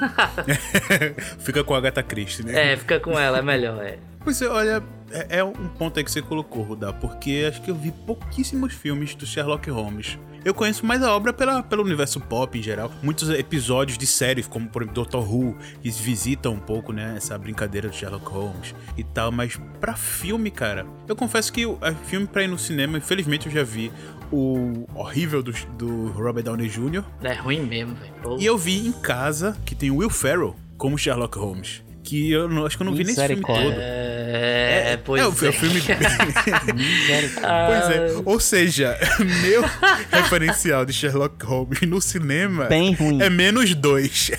[1.38, 2.72] Fica com a Agatha Christie, né?
[2.72, 3.98] É, fica com ela, é melhor, é.
[4.24, 7.70] Pois é, olha, é, é um ponto aí que você colocou, Rudá, porque acho que
[7.70, 10.18] eu vi pouquíssimos filmes do Sherlock Holmes.
[10.44, 12.90] Eu conheço mais a obra pela, pelo universo pop em geral.
[13.02, 17.36] Muitos episódios de séries, como por exemplo Doctor Who, que visitam um pouco, né, essa
[17.38, 19.30] brincadeira do Sherlock Holmes e tal.
[19.30, 23.46] Mas pra filme, cara, eu confesso que o a filme pra ir no cinema, infelizmente
[23.46, 23.90] eu já vi
[24.30, 27.04] o horrível do, do Robert Downey Jr.
[27.22, 28.38] É ruim mesmo, velho.
[28.38, 31.82] E eu vi em casa que tem o Will Ferrell como Sherlock Holmes.
[32.04, 33.74] Que eu não, acho que eu não vi nesse filme todo.
[33.76, 35.26] É, pois é, é.
[35.26, 35.80] o, é o filme.
[36.74, 37.66] Misericórdia.
[37.66, 38.22] Pois é.
[38.26, 38.98] Ou seja,
[39.42, 39.64] meu
[40.12, 43.22] referencial de Sherlock Holmes no cinema Bem ruim.
[43.22, 44.30] é menos dois.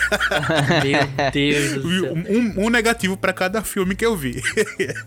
[0.84, 2.13] Meu Deus do céu.
[2.30, 4.41] Um, um negativo pra cada filme que eu vi.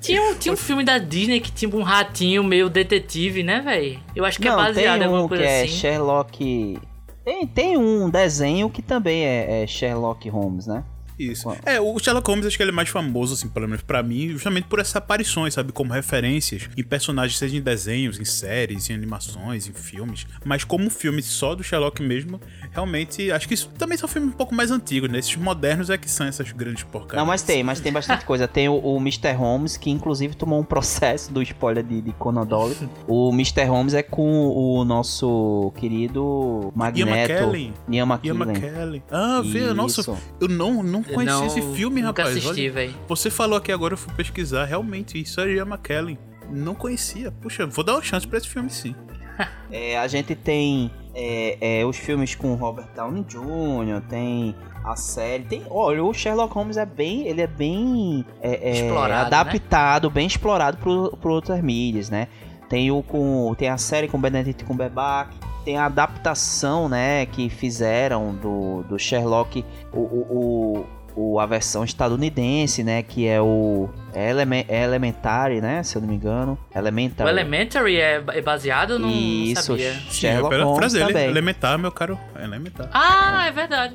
[0.01, 4.01] Tinha um, tinha um filme da Disney que tinha um ratinho meio detetive, né, velho?
[4.17, 5.75] Eu acho que Não, é baseado em tem alguma um coisa que é assim.
[5.75, 6.79] Sherlock...
[7.25, 10.83] Tem, tem um desenho que também é, é Sherlock Holmes, né?
[11.19, 11.49] Isso.
[11.65, 14.29] É, o Sherlock Holmes acho que ele é mais famoso, assim, pelo menos pra mim,
[14.29, 15.73] justamente por essas aparições, sabe?
[15.73, 20.27] Como referências em personagens, seja em desenhos, em séries, em animações, em filmes.
[20.45, 22.41] Mas como filme só do Sherlock mesmo,
[22.71, 25.19] realmente, acho que isso também são filmes um pouco mais antigos, né?
[25.19, 27.19] Esses modernos é que são essas grandes porcarias.
[27.19, 28.47] Não, mas tem, mas tem bastante coisa.
[28.47, 29.33] Tem o, o Mr.
[29.33, 32.77] Holmes, que inclusive tomou um processo do spoiler de, de Conan Doyle.
[33.07, 33.65] O Mr.
[33.65, 37.09] Holmes é com o nosso querido Magneto.
[37.09, 37.75] Ian McKellen.
[37.89, 39.03] Ian Ian McKellen.
[39.11, 42.39] Ah, vê, nossa, eu não, não conheci Não, esse filme, nunca rapaz.
[42.39, 44.65] assisti, Olha, você falou aqui agora, eu fui pesquisar.
[44.65, 46.19] Realmente, isso é Ian McKellen.
[46.51, 47.31] Não conhecia.
[47.31, 48.95] Puxa, vou dar uma chance pra esse filme sim.
[49.71, 54.55] É, a gente tem é, é, os filmes com Robert Downey Jr., tem
[54.85, 59.31] a série, tem, olha, o Sherlock Holmes é bem, ele é bem é, é, Explorado,
[59.31, 59.37] né?
[59.39, 62.29] adaptado, bem explorado pro, pro outras mídias, né?
[62.69, 65.35] Tem o com, tem a série com Benedict Cumberbatch,
[65.65, 70.87] tem a adaptação, né, que fizeram do, do Sherlock, o, o,
[71.21, 76.15] o, a versão estadunidense, né, que é o Eleme- Elementary, né, se eu não me
[76.15, 77.29] engano, O Elementary.
[77.31, 78.99] Elementary é é baseado?
[78.99, 79.93] Não Isso, sabia.
[80.11, 81.29] Sherlock pela Holmes frase dele, também.
[81.29, 82.19] elementar, meu caro.
[82.41, 82.89] Elementar.
[82.93, 83.95] Ah, é verdade.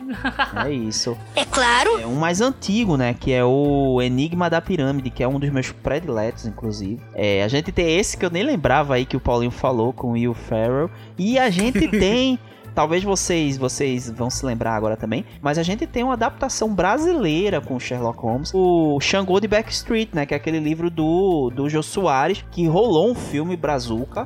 [0.66, 1.18] É isso.
[1.36, 2.00] É claro.
[2.00, 3.14] É um mais antigo, né?
[3.18, 7.00] Que é o Enigma da Pirâmide, que é um dos meus prediletos, inclusive.
[7.14, 10.08] É, a gente tem esse que eu nem lembrava aí que o Paulinho falou com
[10.10, 10.90] o Will Ferrell.
[11.18, 12.38] E a gente tem.
[12.76, 17.62] Talvez vocês vocês vão se lembrar agora também, mas a gente tem uma adaptação brasileira
[17.62, 21.84] com Sherlock Holmes, o Xangô de Backstreet, né, que é aquele livro do do Jô
[21.84, 24.26] Soares, que rolou um filme Brazuca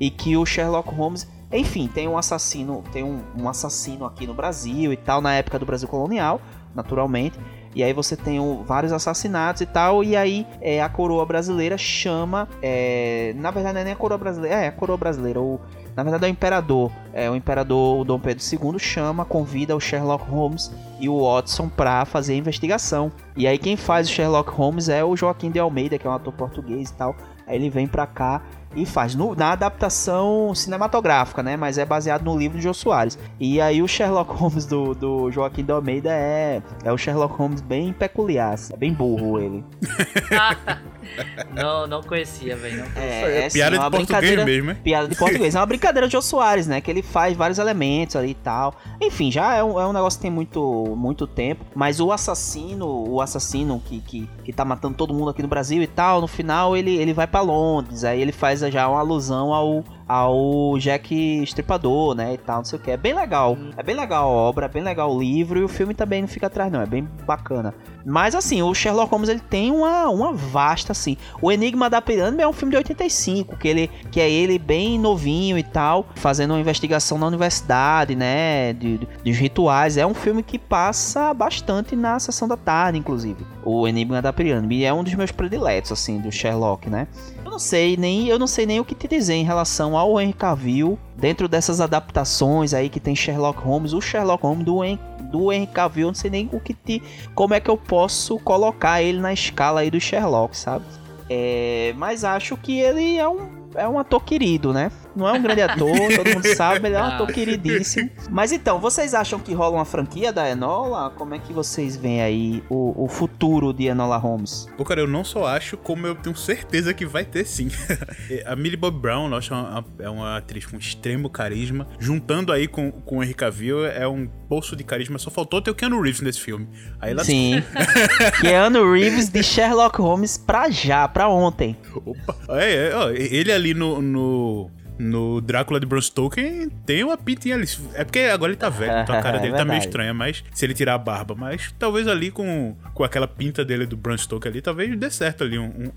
[0.00, 4.34] e que o Sherlock Holmes enfim, tem um assassino, tem um, um assassino aqui no
[4.34, 6.40] Brasil e tal, na época do Brasil colonial,
[6.74, 7.38] naturalmente.
[7.76, 11.78] E aí você tem o- vários assassinatos e tal, e aí é, a coroa brasileira
[11.78, 12.48] chama.
[12.60, 15.40] é, na verdade, não é nem a coroa brasileira, é a coroa brasileira.
[15.40, 15.60] O,
[15.96, 16.92] na verdade, é o imperador.
[17.12, 21.68] É, o imperador o Dom Pedro II chama, convida o Sherlock Holmes e o Watson
[21.68, 23.12] pra fazer a investigação.
[23.36, 26.14] E aí quem faz o Sherlock Holmes é o Joaquim de Almeida, que é um
[26.14, 27.14] ator português e tal.
[27.46, 28.42] Aí ele vem pra cá
[28.76, 31.56] e faz no- na adaptação cinematográfica, né?
[31.56, 33.18] Mas é baseado no livro de Jô Soares.
[33.38, 37.60] E aí o Sherlock Holmes do, do Joaquim de Almeida é, é o Sherlock Holmes
[37.60, 39.64] bem peculiar, assim, é bem burro ele.
[41.54, 42.84] não, não conhecia, velho.
[42.96, 44.74] É, é assim, Piada uma de português mesmo, é?
[44.74, 45.54] Piada de português.
[45.54, 46.80] É uma brincadeira de Jô Soares, né?
[46.80, 48.74] Que ele faz vários elementos ali e tal.
[49.00, 51.64] Enfim, já é um, é um negócio que tem muito, muito tempo.
[51.74, 55.82] Mas o assassino, o assassino que, que, que tá matando todo mundo aqui no Brasil
[55.82, 58.02] e tal, no final ele, ele vai pra Londres.
[58.04, 62.34] Aí ele faz já uma alusão ao, ao Jack Estripador, né?
[62.34, 62.90] E tal, não sei o que.
[62.90, 63.56] É bem legal.
[63.76, 65.58] É bem legal a obra, é bem legal o livro.
[65.58, 66.80] E o filme também não fica atrás, não.
[66.80, 67.74] É bem bacana.
[68.06, 71.16] Mas assim, o Sherlock Holmes ele tem uma, uma vasta assim.
[71.40, 74.98] O Enigma da Pirâmide é um filme de 85, que ele que é ele bem
[74.98, 79.96] novinho e tal, fazendo uma investigação na universidade, né, de, de- dos rituais.
[79.96, 83.44] É um filme que passa bastante na sessão da tarde, inclusive.
[83.64, 87.08] O Enigma da Pirâmide E é um dos meus prediletos assim do Sherlock, né?
[87.54, 90.32] Não sei nem eu não sei nem o que te dizer em relação ao Henry
[90.32, 94.98] Cavill dentro dessas adaptações aí que tem Sherlock Holmes, o Sherlock Holmes do Hen-
[95.30, 97.00] do Henry Cavill, não sei nem o que te
[97.32, 100.84] como é que eu posso colocar ele na escala aí do Sherlock, sabe?
[101.30, 104.90] É, mas acho que ele é um, é um ator querido, né?
[105.14, 108.10] Não é um grande ator, todo mundo sabe, ele é um ator queridíssimo.
[108.30, 111.10] Mas então, vocês acham que rola uma franquia da Enola?
[111.10, 114.66] Como é que vocês veem aí o, o futuro de Enola Holmes?
[114.76, 117.68] Pô, cara, eu não só acho, como eu tenho certeza que vai ter sim.
[118.44, 121.86] a Millie Bob Brown, eu acho uma- é uma atriz com extremo carisma.
[121.98, 125.18] Juntando aí com, com o Henry Cavill, é um poço de carisma.
[125.18, 126.68] Só faltou ter o Keanu Reeves nesse filme.
[127.00, 127.62] Aí ela Sim.
[128.40, 131.76] Keanu Reeves de Sherlock Holmes pra já, pra ontem.
[131.94, 132.36] Opa.
[132.50, 137.54] É, é, ó, ele ali no, no, no Drácula de Bram Stoker tem uma pintinha
[137.54, 137.66] ali.
[137.94, 140.44] É porque agora ele tá velho, então a cara É dele tá meio estranha, mas
[140.52, 144.16] se ele tirar a barba, mas talvez ali com, com aquela pinta dele do Bram
[144.16, 145.90] Stoker ali, talvez dê certo ali um, um,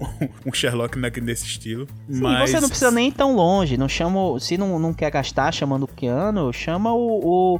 [0.47, 1.87] um Sherlock nesse estilo.
[2.09, 3.77] Sim, mas você não precisa nem ir tão longe.
[3.77, 7.59] Não chama, se não, não quer gastar chamando o Keanu, chama o, o,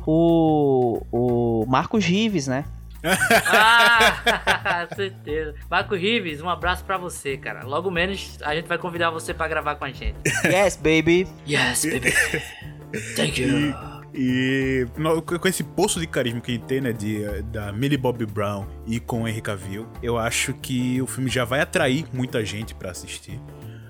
[1.11, 2.65] o, o Marcos Rives, né?
[3.03, 5.53] Ah, certeza.
[5.69, 7.63] Marco Rives, um abraço pra você, cara.
[7.65, 10.15] Logo menos a gente vai convidar você pra gravar com a gente.
[10.45, 11.27] Yes, baby.
[11.47, 12.13] Yes, baby.
[13.15, 13.75] Thank you.
[14.13, 17.97] E no- com esse poço de carisma que a gente tem, né, de, da Millie
[17.97, 22.05] Bobby Brown e com o Henry Cavill, eu acho que o filme já vai atrair
[22.11, 23.39] muita gente pra assistir.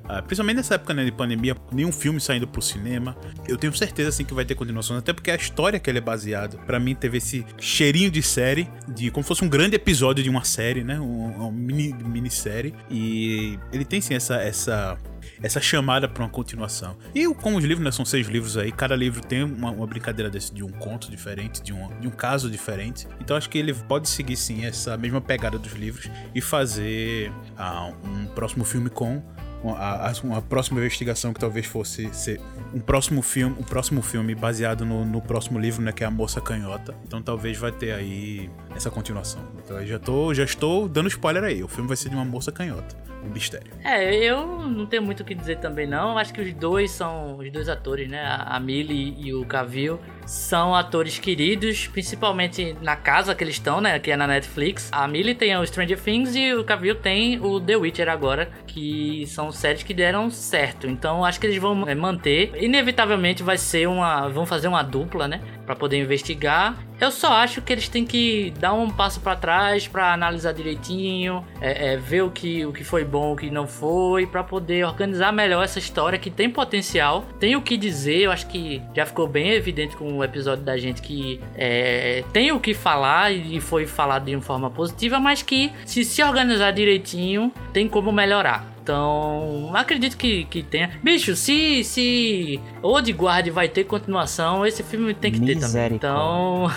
[0.07, 3.15] Ah, principalmente nessa época né, de pandemia, nenhum filme saindo pro cinema.
[3.47, 6.01] Eu tenho certeza assim que vai ter continuação, até porque a história que ele é
[6.01, 10.23] baseado, pra mim teve esse cheirinho de série, de como se fosse um grande episódio
[10.23, 10.99] de uma série, né?
[10.99, 12.73] Um, uma mini minissérie.
[12.89, 14.97] E ele tem sim essa essa
[15.41, 16.97] essa chamada para uma continuação.
[17.13, 20.29] E como os livros, né, são seis livros aí, cada livro tem uma, uma brincadeira
[20.29, 23.07] desse de um conto diferente, de um, de um caso diferente.
[23.19, 27.91] Então acho que ele pode seguir sim essa mesma pegada dos livros e fazer ah,
[28.03, 29.21] um próximo filme com
[29.63, 32.39] uma, uma, próxima investigação que talvez fosse ser
[32.73, 36.11] um próximo filme, um próximo filme baseado no, no, próximo livro, né, que é a
[36.11, 36.95] Moça Canhota.
[37.05, 39.41] Então talvez vai ter aí essa continuação.
[39.63, 41.63] Então já tô, já estou dando spoiler aí.
[41.63, 42.95] O filme vai ser de uma moça canhota
[43.27, 43.71] um mistério.
[43.83, 46.17] É, eu não tenho muito o que dizer também não.
[46.17, 48.23] Acho que os dois são os dois atores, né?
[48.25, 53.97] A Millie e o Cavill são atores queridos, principalmente na casa que eles estão, né?
[53.99, 54.89] Que é na Netflix.
[54.91, 59.25] A Millie tem o Stranger Things e o Cavill tem o The Witcher agora, que
[59.27, 60.87] são séries que deram certo.
[60.87, 62.51] Então acho que eles vão é, manter.
[62.61, 65.41] Inevitavelmente vai ser uma, vão fazer uma dupla, né?
[65.67, 66.75] Para poder investigar.
[66.99, 71.45] Eu só acho que eles têm que dar um passo para trás para analisar direitinho,
[71.61, 74.83] é, é, ver o que, o que foi bom, o que não foi, para poder
[74.83, 78.21] organizar melhor essa história que tem potencial, tem o que dizer.
[78.21, 82.51] Eu acho que já ficou bem evidente com o episódio da gente que é, tem
[82.51, 86.71] o que falar e foi falado de uma forma positiva, mas que se se organizar
[86.71, 88.76] direitinho tem como melhorar.
[88.87, 90.89] Então, acredito que, que tenha.
[91.03, 95.95] Bicho, se, se Old Guard vai ter continuação, esse filme tem que ter também.
[95.95, 96.71] Então.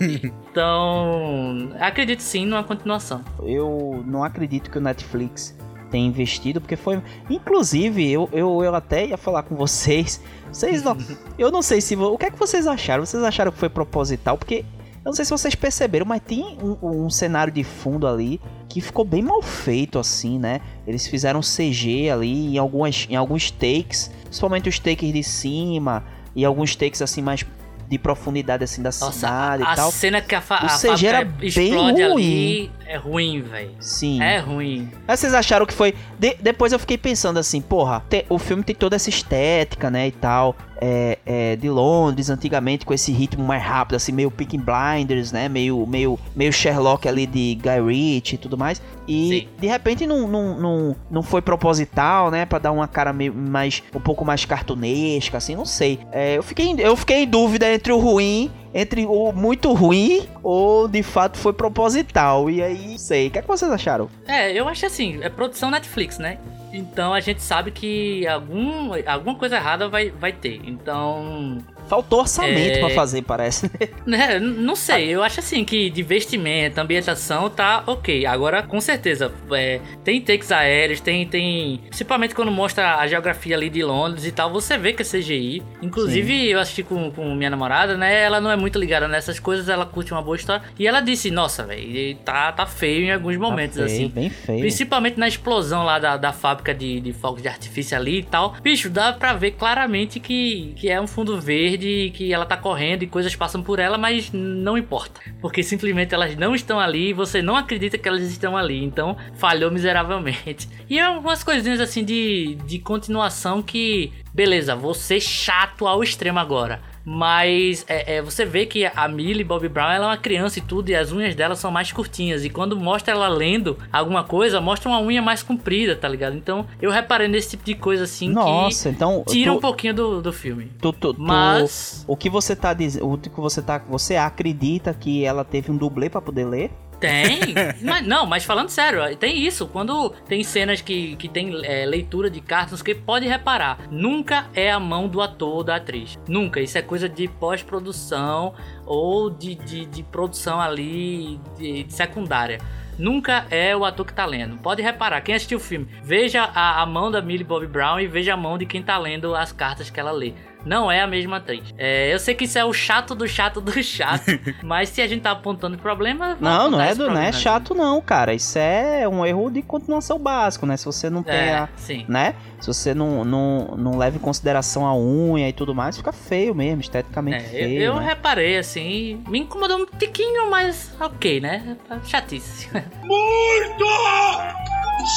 [0.44, 1.70] então.
[1.80, 3.24] Acredito sim numa continuação.
[3.42, 5.56] Eu não acredito que o Netflix
[5.90, 7.00] tenha investido, porque foi.
[7.30, 10.20] Inclusive, eu, eu, eu até ia falar com vocês.
[10.52, 10.94] Vocês não.
[11.38, 11.96] eu não sei se.
[11.96, 13.06] O que é que vocês acharam?
[13.06, 14.36] Vocês acharam que foi proposital?
[14.36, 14.62] Porque
[15.04, 18.40] eu não sei se vocês perceberam, mas tem um, um, cenário de fundo ali
[18.70, 20.62] que ficou bem mal feito, assim, né?
[20.86, 26.02] Eles fizeram CG ali em, algumas, em alguns takes, principalmente os takes de cima
[26.34, 27.44] e alguns takes assim mais
[27.86, 29.88] de profundidade assim da Nossa, cidade a, e tal.
[29.88, 32.02] A cena que a, fa o CG era bem ruim.
[32.02, 33.70] ali é ruim, velho.
[33.80, 34.22] Sim.
[34.22, 34.88] É ruim.
[35.06, 35.94] Mas vocês acharam que foi.
[36.16, 40.06] De, depois eu fiquei pensando assim, porra, o filme tem toda essa estética, né?
[40.06, 40.54] E tal.
[40.80, 45.48] É, é, de Londres, antigamente, com esse ritmo mais rápido, assim, meio Picking Blinders, né?
[45.48, 48.82] Meio, meio, meio Sherlock ali de Guy Ritchie e tudo mais.
[49.08, 49.48] E Sim.
[49.58, 52.46] de repente não, não, não, não foi proposital, né?
[52.46, 53.82] Pra dar uma cara meio mais.
[53.94, 55.98] um pouco mais cartunesca, assim, não sei.
[56.12, 60.88] É, eu, fiquei, eu fiquei em dúvida entre o ruim entre o muito ruim ou
[60.88, 62.50] de fato foi proposital.
[62.50, 63.28] E aí, sei.
[63.28, 64.10] O que, é que vocês acharam?
[64.26, 66.38] É, eu acho assim, é produção Netflix, né?
[66.74, 70.60] Então a gente sabe que algum, alguma coisa errada vai, vai ter.
[70.64, 72.80] Então Faltou orçamento é...
[72.80, 73.70] para fazer, parece.
[74.06, 74.38] Né?
[74.38, 78.26] Não sei, eu acho assim que de vestimenta, ambientação tá ok.
[78.26, 81.80] Agora, com certeza, é, tem takes aéreos, tem, tem.
[81.88, 85.62] Principalmente quando mostra a geografia ali de Londres e tal, você vê que é CGI.
[85.80, 86.44] Inclusive, Sim.
[86.46, 88.22] eu assisti com, com minha namorada, né?
[88.22, 90.62] Ela não é muito ligada nessas coisas, ela curte uma boa história.
[90.78, 94.08] E ela disse: Nossa, velho, tá, tá feio em alguns tá momentos, tá feio, assim.
[94.08, 94.60] Bem feio.
[94.60, 98.54] Principalmente na explosão lá da, da fábrica de, de fogos de artifício ali e tal.
[98.62, 103.02] Bicho, dá pra ver claramente que, que é um fundo verde que ela tá correndo
[103.02, 105.20] e coisas passam por ela, mas não importa.
[105.40, 108.82] Porque simplesmente elas não estão ali e você não acredita que elas estão ali.
[108.82, 110.68] Então falhou miseravelmente.
[110.86, 114.12] E é umas coisinhas assim de, de continuação que.
[114.34, 116.80] Beleza, ser chato ao extremo agora.
[117.04, 120.62] Mas é, é, você vê que a Millie Bobby Brown ela é uma criança e
[120.62, 122.44] tudo, e as unhas dela são mais curtinhas.
[122.44, 126.36] E quando mostra ela lendo alguma coisa, mostra uma unha mais comprida, tá ligado?
[126.36, 129.94] Então eu reparei nesse tipo de coisa assim Nossa, que então, tira tu, um pouquinho
[129.94, 130.70] do, do filme.
[130.80, 132.04] Tu, tu, Mas.
[132.08, 133.06] o que você tá dizendo.
[133.06, 133.78] O que você tá.
[133.88, 136.70] Você acredita que ela teve um dublê para poder ler?
[137.04, 137.54] Tem.
[137.82, 139.66] mas, não, mas falando sério, tem isso.
[139.66, 143.78] Quando tem cenas que, que tem é, leitura de cartas, que pode reparar.
[143.90, 146.18] Nunca é a mão do ator ou da atriz.
[146.26, 146.60] Nunca.
[146.60, 148.54] Isso é coisa de pós-produção
[148.86, 152.58] ou de, de, de, produção ali de, de secundária
[152.96, 154.56] nunca é o ator que tá lendo.
[154.58, 158.06] Pode reparar, quem assistiu o filme, veja a, a, mão da Millie Bobby Brown e
[158.06, 160.32] veja a mão de quem tá lendo as cartas que ela lê
[160.64, 161.74] não é a mesma atriz.
[161.76, 164.24] É, eu sei que isso é o chato do chato do chato,
[164.62, 166.36] mas se a gente tá apontando problema.
[166.40, 168.34] Não, não é, do, não é chato, não, cara.
[168.34, 170.76] Isso é um erro de continuação básico, né?
[170.76, 171.68] Se você não tem é, a.
[171.76, 172.04] Sim.
[172.08, 172.34] Né?
[172.60, 176.54] Se você não, não, não leva em consideração a unha e tudo mais, fica feio
[176.54, 177.82] mesmo, esteticamente é, feio.
[177.82, 178.06] Eu, eu né?
[178.06, 181.76] reparei, assim, me incomodou um tiquinho, mas ok, né?
[182.04, 182.68] Chatice.
[183.04, 183.84] Muito!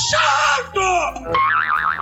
[0.09, 0.81] Chato!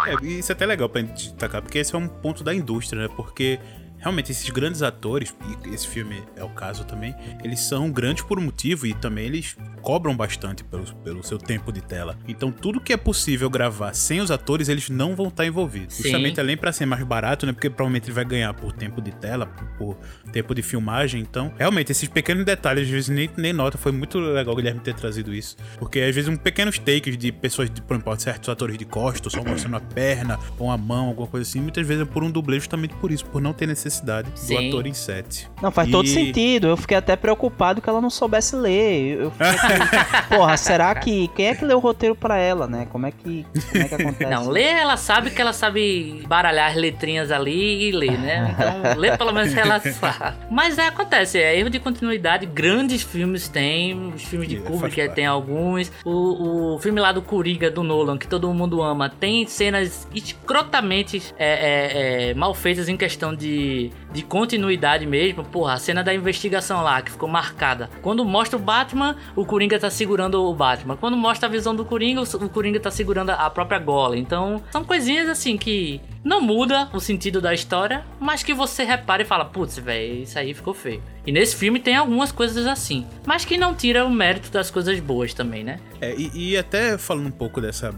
[0.08, 3.04] É, isso é até legal pra gente destacar, porque esse é um ponto da indústria,
[3.04, 3.14] né?
[3.16, 5.36] Porque आपके realmente esses grandes atores,
[5.66, 9.26] e esse filme é o caso também, eles são grandes por um motivo e também
[9.26, 12.16] eles cobram bastante pelo, pelo seu tempo de tela.
[12.28, 15.96] Então tudo que é possível gravar sem os atores, eles não vão estar envolvidos.
[15.96, 16.04] Sim.
[16.04, 17.52] Justamente além pra ser mais barato, né?
[17.52, 19.98] Porque provavelmente ele vai ganhar por tempo de tela, por, por
[20.32, 21.22] tempo de filmagem.
[21.22, 23.78] Então, realmente, esses pequenos detalhes, às vezes nem, nem nota.
[23.78, 25.58] Foi muito legal o Guilherme ter trazido isso.
[25.80, 29.34] Porque às vezes um pequenos takes de pessoas, de, por exemplo, certos atores de costas,
[29.34, 32.30] só mostrando a perna ou a mão, alguma coisa assim, muitas vezes é por um
[32.30, 33.95] dublê justamente por isso, por não ter necessidade
[34.36, 34.56] Sim.
[34.56, 35.50] do ator em set.
[35.62, 36.68] Não, faz E- todo sentido.
[36.68, 39.20] Eu fiquei até preocupado que ela não soubesse ler.
[39.22, 41.28] Eu fiquei assim, porra, será que.
[41.36, 42.88] Quem é que leu o roteiro pra ela, né?
[42.92, 44.32] Como é que, como é que acontece?
[44.32, 48.56] Não, ler ela sabe que ela sabe baralhar as letrinhas ali e ler, né?
[48.56, 50.38] Então, ler pelo menos ela sabe.
[50.50, 52.46] Mas é, acontece, é erro de continuidade.
[52.46, 55.92] Grandes filmes tem, os filmes de É, Kubrick tem alguns.
[56.04, 61.22] O, o filme lá do Coringa, do Nolan, que todo mundo ama, tem cenas escrotamente
[61.38, 65.44] é, é, é, mal feitas em questão de, de continuidade mesmo.
[65.44, 67.90] Porra, a cena da investigação lá, que ficou marcada.
[68.02, 70.98] Quando mostra o Batman, o Coringa tá segurando o Batman.
[70.98, 74.18] Quando mostra a visão do Coringa, o Coringa tá segurando a própria gola.
[74.18, 79.22] Então, são coisinhas assim que não muda o sentido da história, mas que você repara
[79.22, 81.02] e fala, putz, velho, isso aí ficou feio.
[81.26, 85.00] E nesse filme tem algumas coisas assim, mas que não tira o mérito das coisas
[85.00, 85.80] boas também, né?
[86.02, 87.94] É, e, e até falando um pouco dessa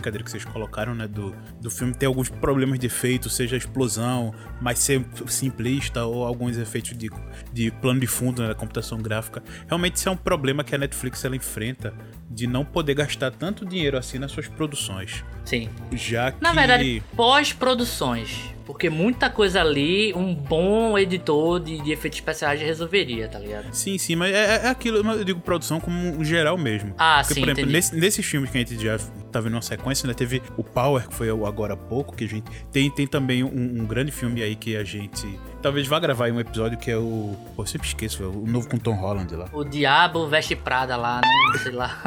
[0.00, 3.58] brincadeira que vocês colocaram, né, do, do filme ter alguns problemas de efeito, seja a
[3.58, 7.10] explosão, mas ser simplista ou alguns efeitos de,
[7.52, 9.42] de plano de fundo, né, da computação gráfica.
[9.68, 11.94] Realmente isso é um problema que a Netflix ela enfrenta
[12.30, 15.24] de não poder gastar tanto dinheiro assim nas suas produções.
[15.44, 15.68] Sim.
[15.92, 18.54] Já que Na verdade, pós-produções.
[18.64, 23.72] Porque muita coisa ali, um bom editor de, de efeitos especiais resolveria, tá ligado?
[23.72, 26.94] Sim, sim, mas é, é aquilo, mas eu digo produção como um geral mesmo.
[26.96, 28.96] Ah, Porque, sim, por exemplo, nesse, nesses filmes que a gente já
[29.30, 30.14] tá vendo uma sequência, né?
[30.14, 32.44] Teve o Power, que foi o agora há pouco, que a gente.
[32.72, 35.38] Tem, tem também um, um grande filme aí que a gente.
[35.62, 37.36] Talvez vá gravar aí um episódio que é o.
[37.54, 39.48] Pô, eu sempre esqueço, é o novo com Tom Holland lá.
[39.52, 41.58] O diabo veste Prada lá, né?
[41.62, 41.98] Sei lá.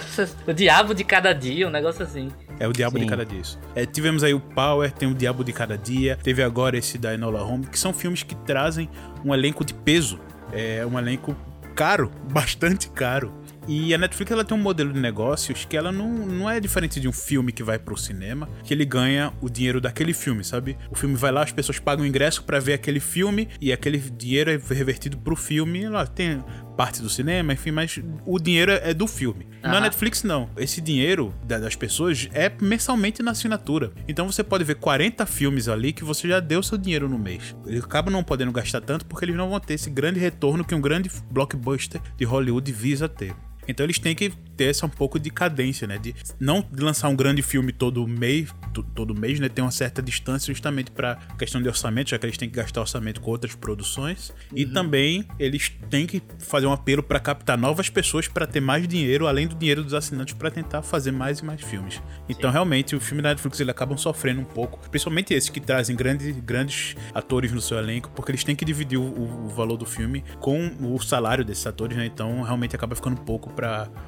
[0.46, 2.30] o diabo de cada dia, um negócio assim.
[2.60, 3.04] É o Diabo Sim.
[3.04, 3.40] de Cada Dia.
[3.40, 3.58] isso.
[3.74, 7.14] É, tivemos aí o Power, tem o Diabo de Cada Dia, teve agora esse da
[7.14, 8.88] Enola Holmes, que são filmes que trazem
[9.24, 10.20] um elenco de peso.
[10.52, 11.34] É um elenco
[11.74, 13.32] caro, bastante caro.
[13.68, 16.98] E a Netflix ela tem um modelo de negócios que ela não, não é diferente
[16.98, 20.76] de um filme que vai pro cinema, que ele ganha o dinheiro daquele filme, sabe?
[20.90, 23.98] O filme vai lá, as pessoas pagam o ingresso pra ver aquele filme e aquele
[23.98, 25.88] dinheiro é revertido pro filme.
[25.88, 26.42] Lá tem
[26.76, 29.46] parte do cinema, enfim, mas o dinheiro é do filme.
[29.62, 29.80] Na Aham.
[29.82, 30.48] Netflix não.
[30.56, 33.92] Esse dinheiro da- das pessoas é mensalmente na assinatura.
[34.08, 37.54] Então você pode ver 40 filmes ali que você já deu seu dinheiro no mês.
[37.66, 40.74] Eles acabam não podendo gastar tanto porque eles não vão ter esse grande retorno que
[40.74, 43.34] um grande blockbuster de Hollywood visa ter.
[43.70, 45.98] Então eles têm que ter essa um pouco de cadência, né?
[45.98, 49.48] De não lançar um grande filme todo mês, to- todo mês, né?
[49.48, 52.80] Ter uma certa distância justamente para questão de orçamento, já que eles têm que gastar
[52.80, 54.32] orçamento com outras produções.
[54.54, 58.86] E também eles têm que fazer um apelo para captar novas pessoas para ter mais
[58.86, 62.00] dinheiro, além do dinheiro dos assinantes, para tentar fazer mais e mais filmes.
[62.28, 65.96] Então realmente o filme da Netflix ele acabam sofrendo um pouco, principalmente esses que trazem
[65.96, 69.86] grandes, grandes atores no seu elenco, porque eles têm que dividir o, o valor do
[69.86, 72.06] filme com o salário desses atores, né?
[72.06, 73.50] Então realmente acaba ficando pouco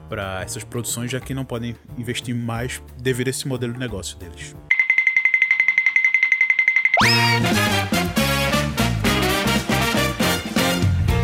[0.09, 4.17] para essas produções, já que não podem investir mais devido a esse modelo de negócio
[4.19, 4.55] deles.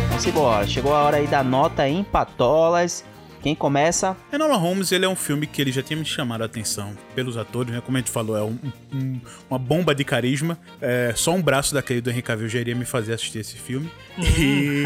[0.09, 0.67] Vamos embora.
[0.67, 3.03] Chegou a hora aí da nota em patolas.
[3.41, 4.17] Quem começa?
[4.33, 7.37] Enola Holmes, ele é um filme que ele já tinha me chamado a atenção pelos
[7.37, 7.79] atores, né?
[7.79, 8.59] Como a gente falou, é um-
[8.93, 10.57] um- uma bomba de carisma.
[10.81, 13.89] É, só um braço daquele do Henry Cavill já iria me fazer assistir esse filme.
[14.23, 14.83] E,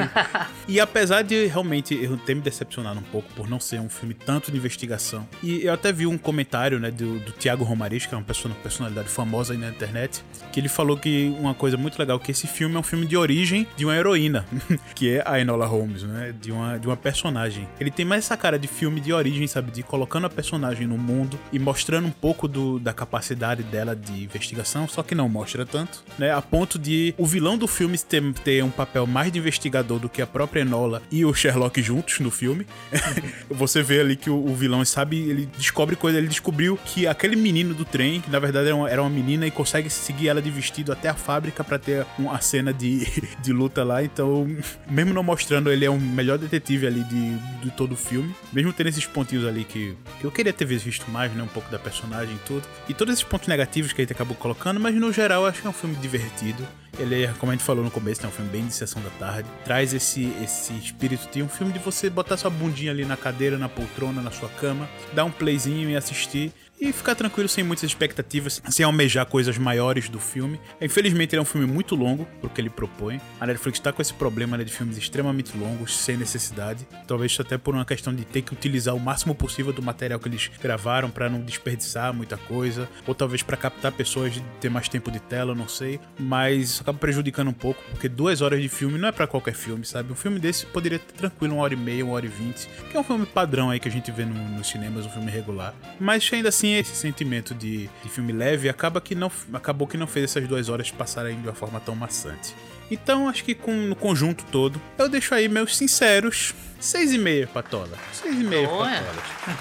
[0.68, 4.14] e apesar de realmente eu ter me decepcionado um pouco por não ser um filme
[4.14, 8.14] tanto de investigação, e eu até vi um comentário, né, do, do Thiago Romariz, que
[8.14, 11.98] é uma persona- personalidade famosa aí na internet, que ele falou que uma coisa muito
[11.98, 14.46] legal, que esse filme é um filme de origem de uma heroína,
[14.96, 17.68] que é a Enola Holmes, né, de uma, de uma personagem.
[17.80, 20.98] Ele tem mais essa cara de filme de origem, sabe, de colocando a personagem no
[20.98, 25.66] mundo e mostrando um pouco do, da capacidade dela de investigação, só que não mostra
[25.66, 29.40] tanto, né, a ponto de o vilão do filme ter, ter um papel mais de
[29.40, 32.66] investigador do que a própria Enola e o Sherlock juntos no filme.
[33.50, 37.36] Você vê ali que o, o vilão sabe, ele descobre coisa, ele descobriu que aquele
[37.36, 40.42] menino do trem, que na verdade era uma, era uma menina e consegue seguir ela
[40.42, 43.06] de vestido até a fábrica pra ter uma cena de,
[43.42, 44.04] de luta lá.
[44.04, 44.48] Então,
[44.90, 48.34] mesmo não mostrando, ele é o melhor detetive ali de, de todo o filme.
[48.52, 51.44] Mesmo tendo esses pontinhos ali que, que eu queria ter visto mais, né?
[51.44, 52.68] Um pouco da personagem e tudo.
[52.88, 55.62] E todos esses pontos negativos que a gente acabou colocando, mas no geral eu acho
[55.62, 56.66] que é um filme divertido.
[57.00, 59.48] Ele, como a gente falou no começo, é um filme bem de sessão da tarde.
[59.64, 63.58] Traz esse, esse espírito de um filme de você botar sua bundinha ali na cadeira,
[63.58, 66.52] na poltrona, na sua cama, dar um playzinho e assistir
[66.84, 70.60] e ficar tranquilo sem muitas expectativas, sem almejar coisas maiores do filme.
[70.82, 73.22] Infelizmente, ele é um filme muito longo, porque ele propõe.
[73.40, 76.86] A Netflix está com esse problema né, de filmes extremamente longos, sem necessidade.
[77.08, 80.28] Talvez até por uma questão de ter que utilizar o máximo possível do material que
[80.28, 84.90] eles gravaram para não desperdiçar muita coisa, ou talvez para captar pessoas de ter mais
[84.90, 86.02] tempo de tela, não sei.
[86.20, 89.54] Mas isso acaba prejudicando um pouco, porque duas horas de filme não é para qualquer
[89.54, 90.12] filme, sabe?
[90.12, 92.98] Um filme desse poderia ter tranquilo uma hora e meia, uma hora e vinte, que
[92.98, 95.74] é um filme padrão aí que a gente vê no, nos cinemas, um filme regular.
[95.98, 100.08] Mas ainda assim, esse sentimento de, de filme leve acaba que não, acabou que não
[100.08, 102.54] fez essas duas horas passarem de uma forma tão maçante.
[102.90, 106.54] Então, acho que com, no conjunto todo, eu deixo aí meus sinceros
[106.84, 107.90] 6,5 patola.
[108.14, 108.94] 6,5 patolas.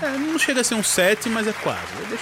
[0.03, 1.81] É, não chega a ser um 7, mas é quase.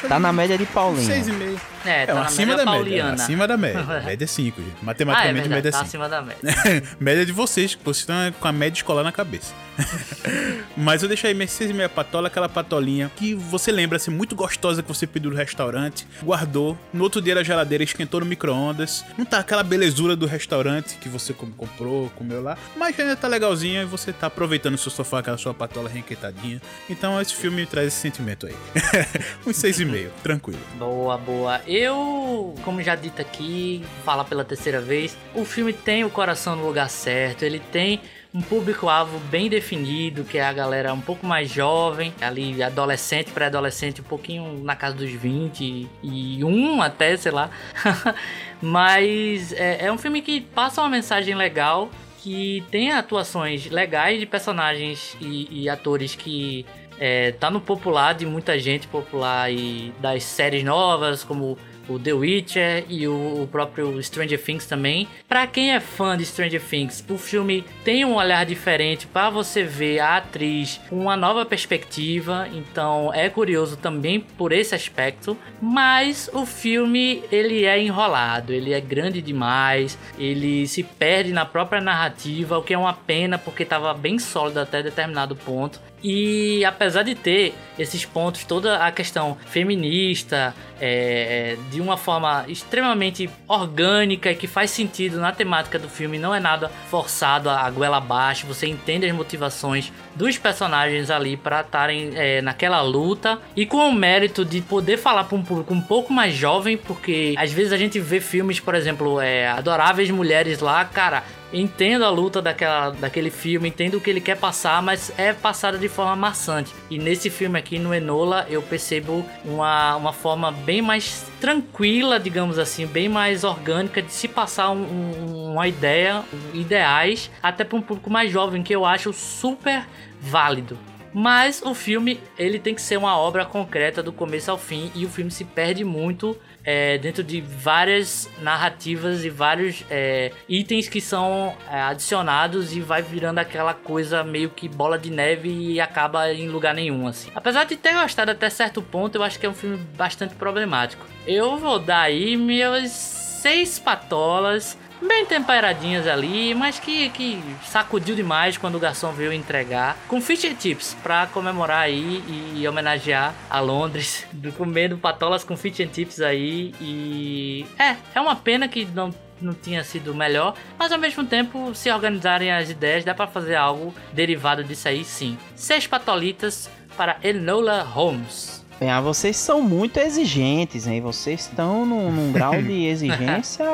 [0.08, 1.06] Tá na média de Paulinho.
[1.08, 1.58] 6,5.
[1.84, 3.10] É, tá É, na acima média da pauliana.
[3.10, 3.24] média.
[3.24, 3.84] Acima da média.
[4.04, 4.72] média é 5, gente.
[4.74, 5.88] Ah, é Matematicamente, média é tá 5.
[5.88, 6.42] acima da média.
[7.00, 9.54] média de vocês, que vocês estão com a média escolar na cabeça.
[10.76, 14.82] Mas eu deixo aí minhas 6,5 patola, aquela patolinha que você lembra, assim, muito gostosa
[14.82, 19.04] que você pediu no restaurante, guardou, no outro dia na geladeira esquentou no micro-ondas.
[19.16, 23.26] Não tá aquela belezura do restaurante que você com- comprou, comeu lá, mas ainda tá
[23.26, 26.60] legalzinha e você tá aproveitando o seu sofá, aquela sua patola reenquentadinha.
[26.88, 28.54] Então esse filme traz esse sentimento aí.
[29.46, 30.60] Uns 6,5, tranquilo.
[30.78, 31.60] Boa, boa.
[31.66, 36.66] Eu, como já dito aqui, falar pela terceira vez, o filme tem o coração no
[36.66, 38.00] lugar certo, ele tem
[38.32, 44.00] um público-alvo bem definido, que é a galera um pouco mais jovem, ali adolescente, pré-adolescente,
[44.00, 47.50] um pouquinho na casa dos 20 e um até, sei lá.
[48.62, 51.90] Mas é, é um filme que passa uma mensagem legal,
[52.22, 56.66] que tem atuações legais de personagens e, e atores que
[56.98, 61.56] é, tá no popular de muita gente popular e das séries novas, como
[61.90, 65.08] o The Witcher e o, próprio Stranger Things também.
[65.28, 69.64] Pra quem é fã de Stranger Things, o filme tem um olhar diferente para você
[69.64, 75.36] ver a atriz com uma nova perspectiva, então é curioso também por esse aspecto.
[75.60, 81.80] Mas o filme ele é enrolado, ele é grande demais, ele se perde na própria
[81.80, 85.80] narrativa, o que é uma pena porque estava bem sólido até determinado ponto.
[86.02, 93.28] E apesar de ter esses pontos, toda a questão feminista, é, de uma forma extremamente
[93.46, 97.98] orgânica e que faz sentido na temática do filme, não é nada forçado a goela
[97.98, 103.88] abaixo, você entende as motivações dos personagens ali para estarem é, naquela luta e com
[103.88, 107.72] o mérito de poder falar para um público um pouco mais jovem, porque às vezes
[107.72, 111.22] a gente vê filmes, por exemplo, é, Adoráveis Mulheres lá, cara,
[111.52, 115.78] entendo a luta daquela, daquele filme, entendo o que ele quer passar, mas é passada
[115.78, 116.72] de forma maçante.
[116.88, 122.58] E nesse filme aqui, no Enola, eu percebo uma, uma forma bem mais tranquila, digamos
[122.58, 126.22] assim, bem mais orgânica de se passar um- um- uma ideia,
[126.54, 129.86] ideais, até para um público mais jovem, que eu acho super
[130.20, 130.78] válido.
[131.12, 135.04] Mas o filme ele tem que ser uma obra concreta do começo ao fim e
[135.04, 136.36] o filme se perde muito
[136.70, 143.02] é, dentro de várias narrativas e vários é, itens que são é, adicionados e vai
[143.02, 147.28] virando aquela coisa meio que bola de neve e acaba em lugar nenhum assim.
[147.34, 151.04] Apesar de ter gostado até certo ponto, eu acho que é um filme bastante problemático.
[151.26, 158.56] Eu vou dar aí meus seis patolas bem temperadinhas ali, mas que, que sacudiu demais
[158.56, 159.96] quando o garçom veio entregar.
[160.08, 162.22] Com fish and chips pra comemorar aí
[162.54, 164.26] e homenagear a Londres.
[164.32, 166.74] Do comendo patolas com fish and chips aí.
[166.80, 171.74] E é, é uma pena que não não tinha sido melhor, mas ao mesmo tempo,
[171.74, 175.38] se organizarem as ideias, dá pra fazer algo derivado disso aí sim.
[175.56, 178.62] Seis patolitas para Enola Holmes.
[178.78, 181.00] Bem, ah, vocês são muito exigentes, hein?
[181.00, 183.64] Vocês estão num, num grau de exigência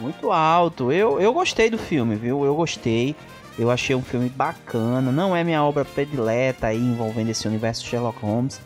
[0.00, 0.90] muito alto.
[0.90, 2.44] Eu, eu gostei do filme, viu?
[2.44, 3.14] Eu gostei.
[3.58, 5.12] Eu achei um filme bacana.
[5.12, 8.60] Não é minha obra predileta aí envolvendo esse universo Sherlock Holmes.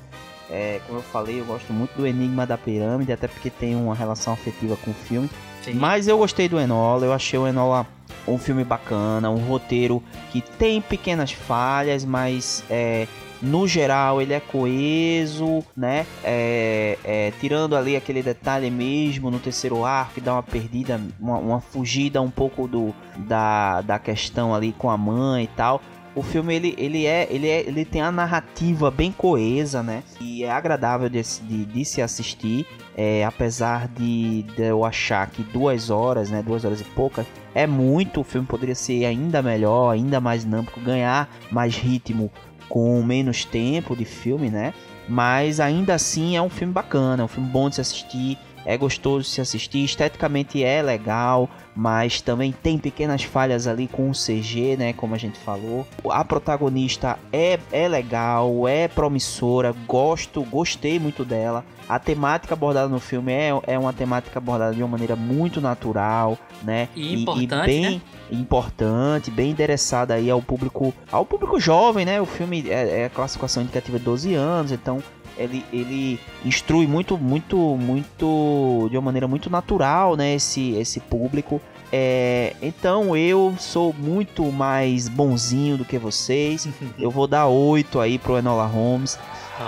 [0.50, 3.94] É, como eu falei, eu gosto muito do Enigma da Pirâmide, até porque tem uma
[3.94, 5.28] relação afetiva com o filme.
[5.62, 5.74] Sim.
[5.74, 7.86] Mas eu gostei do Enola, eu achei o Enola
[8.26, 13.06] um filme bacana, um roteiro que tem pequenas falhas, mas é,
[13.42, 16.06] no geral ele é coeso, né?
[16.22, 21.38] É, é, tirando ali aquele detalhe mesmo no terceiro arco que dá uma perdida, uma,
[21.38, 25.80] uma fugida um pouco do, da, da questão ali com a mãe e tal.
[26.16, 30.04] O filme ele, ele é ele é ele tem a narrativa bem coesa, né?
[30.20, 32.64] E é agradável de, se- de, de se assistir.
[32.96, 37.66] É, apesar de, de eu achar que duas horas, né, duas horas e pouca, é
[37.66, 38.20] muito.
[38.20, 42.30] O filme poderia ser ainda melhor, ainda mais dinâmico, ganhar mais ritmo
[42.74, 44.74] com menos tempo de filme, né?
[45.08, 48.36] Mas ainda assim é um filme bacana, é um filme bom de se assistir.
[48.66, 54.12] é gostoso se assistir, esteticamente é legal, mas também tem pequenas falhas ali com o
[54.12, 55.86] CG, né, como a gente falou.
[56.10, 61.62] A protagonista é, é legal, é promissora, gosto, gostei muito dela.
[61.86, 66.38] A temática abordada no filme é, é uma temática abordada de uma maneira muito natural,
[66.62, 66.88] né?
[66.96, 68.00] E importante, bem né?
[68.40, 72.20] Importante, bem endereçada aí ao público, ao público jovem, né?
[72.20, 75.02] O filme é, é a classificação indicativa de 12 anos, então
[75.36, 80.34] ele, ele instrui muito, muito, muito de uma maneira muito natural, né?
[80.34, 81.60] Esse, esse público.
[81.92, 86.68] É, então eu sou muito mais bonzinho do que vocês.
[86.98, 89.18] eu vou dar 8 aí pro Enola Holmes.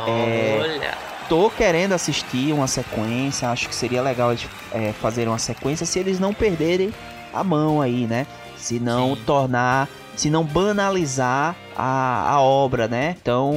[0.06, 0.98] É, Olha.
[1.28, 3.50] Tô querendo assistir uma sequência.
[3.50, 6.92] Acho que seria legal eles é, fazerem uma sequência se eles não perderem
[7.32, 8.26] a mão aí, né?
[8.66, 9.22] Se não Sim.
[9.24, 13.16] tornar, se não banalizar a, a obra, né?
[13.20, 13.52] Então,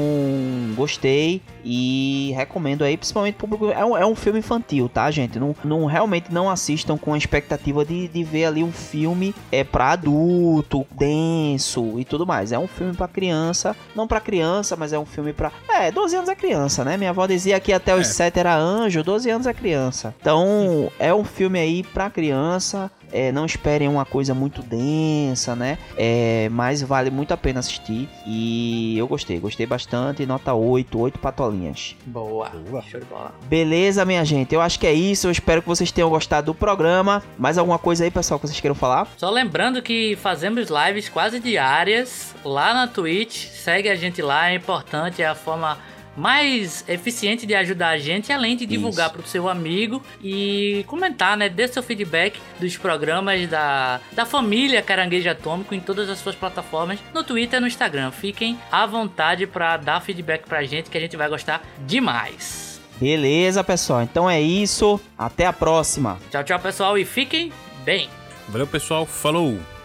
[0.76, 3.70] gostei e recomendo aí, principalmente público.
[3.72, 5.40] É um, é um filme infantil, tá, gente?
[5.40, 9.64] Não, não realmente não assistam com a expectativa de, de ver ali um filme é
[9.64, 12.52] para adulto, denso e tudo mais.
[12.52, 16.16] É um filme para criança, não para criança, mas é um filme para É, 12
[16.16, 16.98] anos é criança, né?
[16.98, 18.12] Minha avó dizia que até os É.
[18.12, 20.14] 7 era anjo, 12 anos é criança.
[20.20, 22.92] Então, é um filme aí pra criança.
[23.12, 25.78] É, não esperem uma coisa muito densa, né?
[25.98, 28.09] É, mas vale muito a pena assistir.
[28.26, 30.26] E eu gostei, gostei bastante.
[30.26, 31.96] Nota 8, 8 patolinhas.
[32.06, 32.50] Boa.
[32.50, 32.82] Boa.
[32.84, 33.34] Show de bola.
[33.46, 34.54] Beleza, minha gente?
[34.54, 35.28] Eu acho que é isso.
[35.28, 37.24] Eu espero que vocês tenham gostado do programa.
[37.38, 39.08] Mais alguma coisa aí, pessoal, que vocês queiram falar?
[39.18, 43.48] Só lembrando que fazemos lives quase diárias lá na Twitch.
[43.48, 45.78] Segue a gente lá, é importante, é a forma
[46.16, 51.38] mais eficiente de ajudar a gente, além de divulgar para o seu amigo e comentar,
[51.38, 51.50] né?
[51.50, 57.00] Dê seu feedback dos programas da, da família Caranguejo Atômico em todas as suas plataformas,
[57.14, 58.12] no Twitter e no Instagram.
[58.12, 62.80] Fiquem à vontade para dar feedback pra gente, que a gente vai gostar demais.
[63.00, 64.02] Beleza, pessoal.
[64.02, 65.00] Então é isso.
[65.18, 66.20] Até a próxima.
[66.30, 67.52] Tchau, tchau, pessoal, e fiquem
[67.86, 68.10] bem.
[68.50, 69.06] Valeu, pessoal.
[69.06, 69.79] Falou!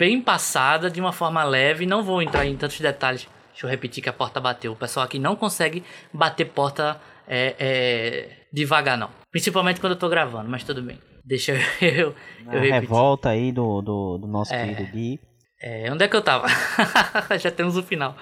[0.00, 1.84] Bem passada, de uma forma leve.
[1.84, 3.28] Não vou entrar em tantos detalhes.
[3.52, 4.72] Deixa eu repetir que a porta bateu.
[4.72, 6.98] O pessoal aqui não consegue bater porta
[7.28, 9.10] é, é, devagar, não.
[9.30, 10.98] Principalmente quando eu tô gravando, mas tudo bem.
[11.22, 12.14] Deixa eu, eu,
[12.50, 14.66] eu revolta aí do, do, do nosso É.
[14.66, 15.20] querido Gui.
[15.62, 16.46] É, onde é que eu tava?
[17.38, 18.16] Já temos o final.